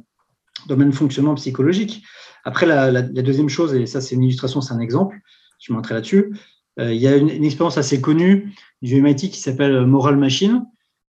[0.70, 2.04] le même fonctionnement psychologique.
[2.46, 5.18] Après, la, deuxième chose, et ça c'est une illustration, c'est un exemple,
[5.60, 6.34] je montrerai là-dessus,
[6.80, 10.66] euh, il y a une, expérience assez connue du MIT qui s'appelle Moral Machine,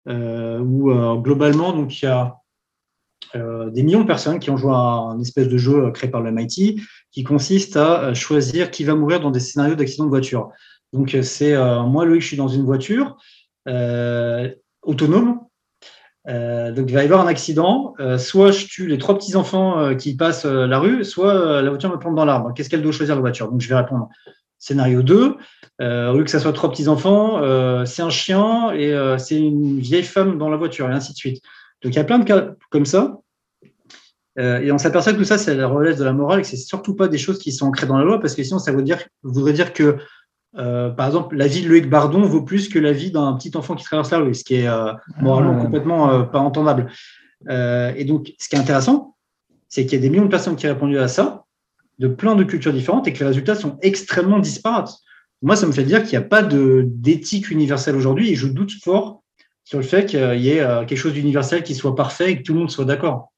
[0.09, 2.37] euh, où euh, globalement, il y a
[3.35, 6.31] des millions de personnes qui ont joué à un espèce de jeu créé par le
[6.31, 10.53] MIT qui consiste à choisir qui va mourir dans des scénarios d'accident de voiture.
[10.95, 11.55] Donc, c'est
[11.85, 13.19] moi, Loïc, je suis dans une voiture
[14.83, 15.41] autonome.
[16.27, 17.95] Donc, il va y avoir un accident.
[18.19, 22.17] soit je tue les trois petits-enfants qui passent la rue, soit la voiture me plante
[22.17, 22.53] dans l'arbre.
[22.55, 23.51] Qu'est-ce qu'elle doit choisir, la voiture?
[23.51, 24.09] Donc, je vais répondre
[24.59, 25.37] Scénario 2,
[25.83, 29.39] euh, au lieu que ça soit trois petits-enfants, euh, c'est un chien et euh, c'est
[29.39, 31.43] une vieille femme dans la voiture, et ainsi de suite.
[31.83, 33.21] Donc il y a plein de cas comme ça.
[34.39, 36.57] et on s'aperçoit que tout ça, c'est la relève de la morale et que c'est
[36.57, 39.53] surtout pas des choses qui sont ancrées dans la loi, parce que sinon, ça voudrait
[39.53, 39.97] dire que,
[40.57, 43.75] par exemple, la vie de Loïc Bardon vaut plus que la vie d'un petit enfant
[43.75, 44.69] qui traverse la rue, ce qui est
[45.21, 46.91] moralement complètement pas entendable.
[47.49, 49.17] et donc, ce qui est intéressant,
[49.69, 51.45] c'est qu'il y a des millions de personnes qui ont répondu à ça,
[51.99, 54.99] de plein de cultures différentes et que les résultats sont extrêmement disparates.
[55.43, 58.73] Moi, ça me fait dire qu'il n'y a pas d'éthique universelle aujourd'hui et je doute
[58.83, 59.23] fort
[59.65, 62.43] sur le fait qu'il y ait euh, quelque chose d'universel qui soit parfait et que
[62.43, 63.33] tout le monde soit d'accord.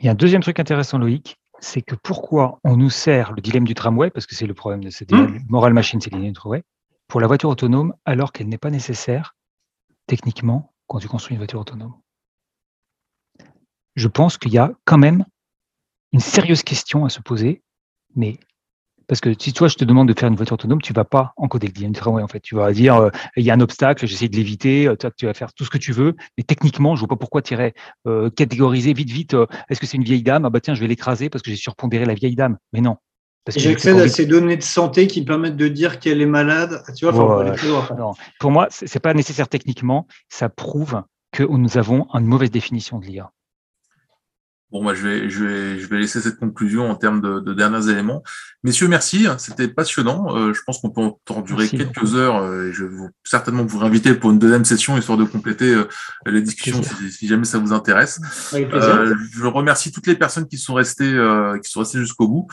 [0.00, 3.40] Il y a un deuxième truc intéressant, Loïc, c'est que pourquoi on nous sert le
[3.40, 5.44] dilemme du tramway, parce que c'est le problème de cette mmh.
[5.48, 6.64] moral machine, c'est le du tramway,
[7.06, 9.36] pour la voiture autonome, alors qu'elle n'est pas nécessaire
[10.06, 11.94] techniquement quand tu construis une voiture autonome.
[13.94, 15.24] Je pense qu'il y a quand même
[16.12, 17.62] une sérieuse question à se poser
[18.14, 18.38] mais
[19.06, 21.32] parce que si toi, je te demande de faire une voiture autonome, tu vas pas
[21.36, 22.40] encoder le design tramway en fait.
[22.40, 25.34] Tu vas dire, euh, il y a un obstacle, j'essaie de l'éviter, euh, tu vas
[25.34, 27.74] faire tout ce que tu veux, mais techniquement, je vois pas pourquoi tu irais
[28.06, 29.36] euh, catégoriser vite, vite.
[29.68, 30.44] Est-ce que c'est une vieille dame?
[30.44, 32.58] Ah bah tiens, je vais l'écraser parce que j'ai surpondéré la vieille dame.
[32.72, 32.96] Mais non.
[33.48, 36.82] J'accède à ces données de santé qui permettent de dire qu'elle est malade.
[36.96, 37.44] Tu vois,
[37.98, 38.14] non.
[38.38, 40.06] Pour moi, c'est pas nécessaire techniquement.
[40.28, 43.32] Ça prouve que nous avons une mauvaise définition de l'IA.
[44.72, 47.52] Bon, moi, je vais, je vais, je vais laisser cette conclusion en termes de, de
[47.52, 48.22] derniers éléments.
[48.64, 49.26] Messieurs, merci.
[49.36, 50.34] C'était passionnant.
[50.34, 52.36] Euh, je pense qu'on peut en durer quelques heures.
[52.36, 55.84] Euh, et je vais certainement vous réinviter pour une deuxième session, histoire de compléter euh,
[56.24, 58.18] les discussions si, jamais ça vous intéresse.
[58.52, 61.12] je remercie toutes les personnes qui sont restées,
[61.62, 62.46] qui sont restées jusqu'au bout.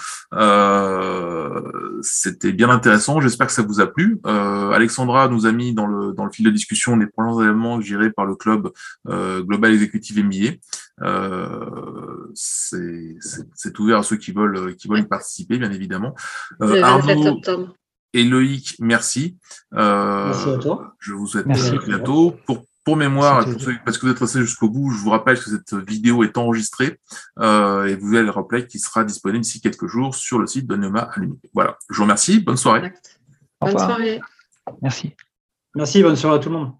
[2.01, 3.22] C'était bien intéressant.
[3.22, 4.20] J'espère que ça vous a plu.
[4.26, 8.11] Alexandra nous a mis dans le, dans le fil de discussion les premiers éléments gérés
[8.11, 8.72] par le club
[9.07, 10.57] Global Executive MBA.
[11.01, 16.16] Euh, c'est ouvert à ceux qui veulent, qui veulent y participer, bien évidemment.
[16.62, 17.41] Euh, Arnaud
[18.14, 19.38] et Loïc, merci.
[19.74, 20.95] Euh, merci à toi.
[20.99, 22.36] Je vous souhaite à bientôt.
[22.45, 23.45] Pour, pour mémoire,
[23.86, 26.99] parce que vous êtes resté jusqu'au bout, je vous rappelle que cette vidéo est enregistrée
[27.39, 30.66] euh, et vous avez le replay qui sera disponible d'ici quelques jours sur le site
[30.66, 31.39] de Neuma Alumni.
[31.53, 32.39] Voilà, je vous remercie.
[32.39, 32.91] Bonne soirée.
[33.61, 34.22] Bonne soirée.
[34.81, 35.14] Merci.
[35.76, 36.72] Merci, bonne soirée à tout le monde.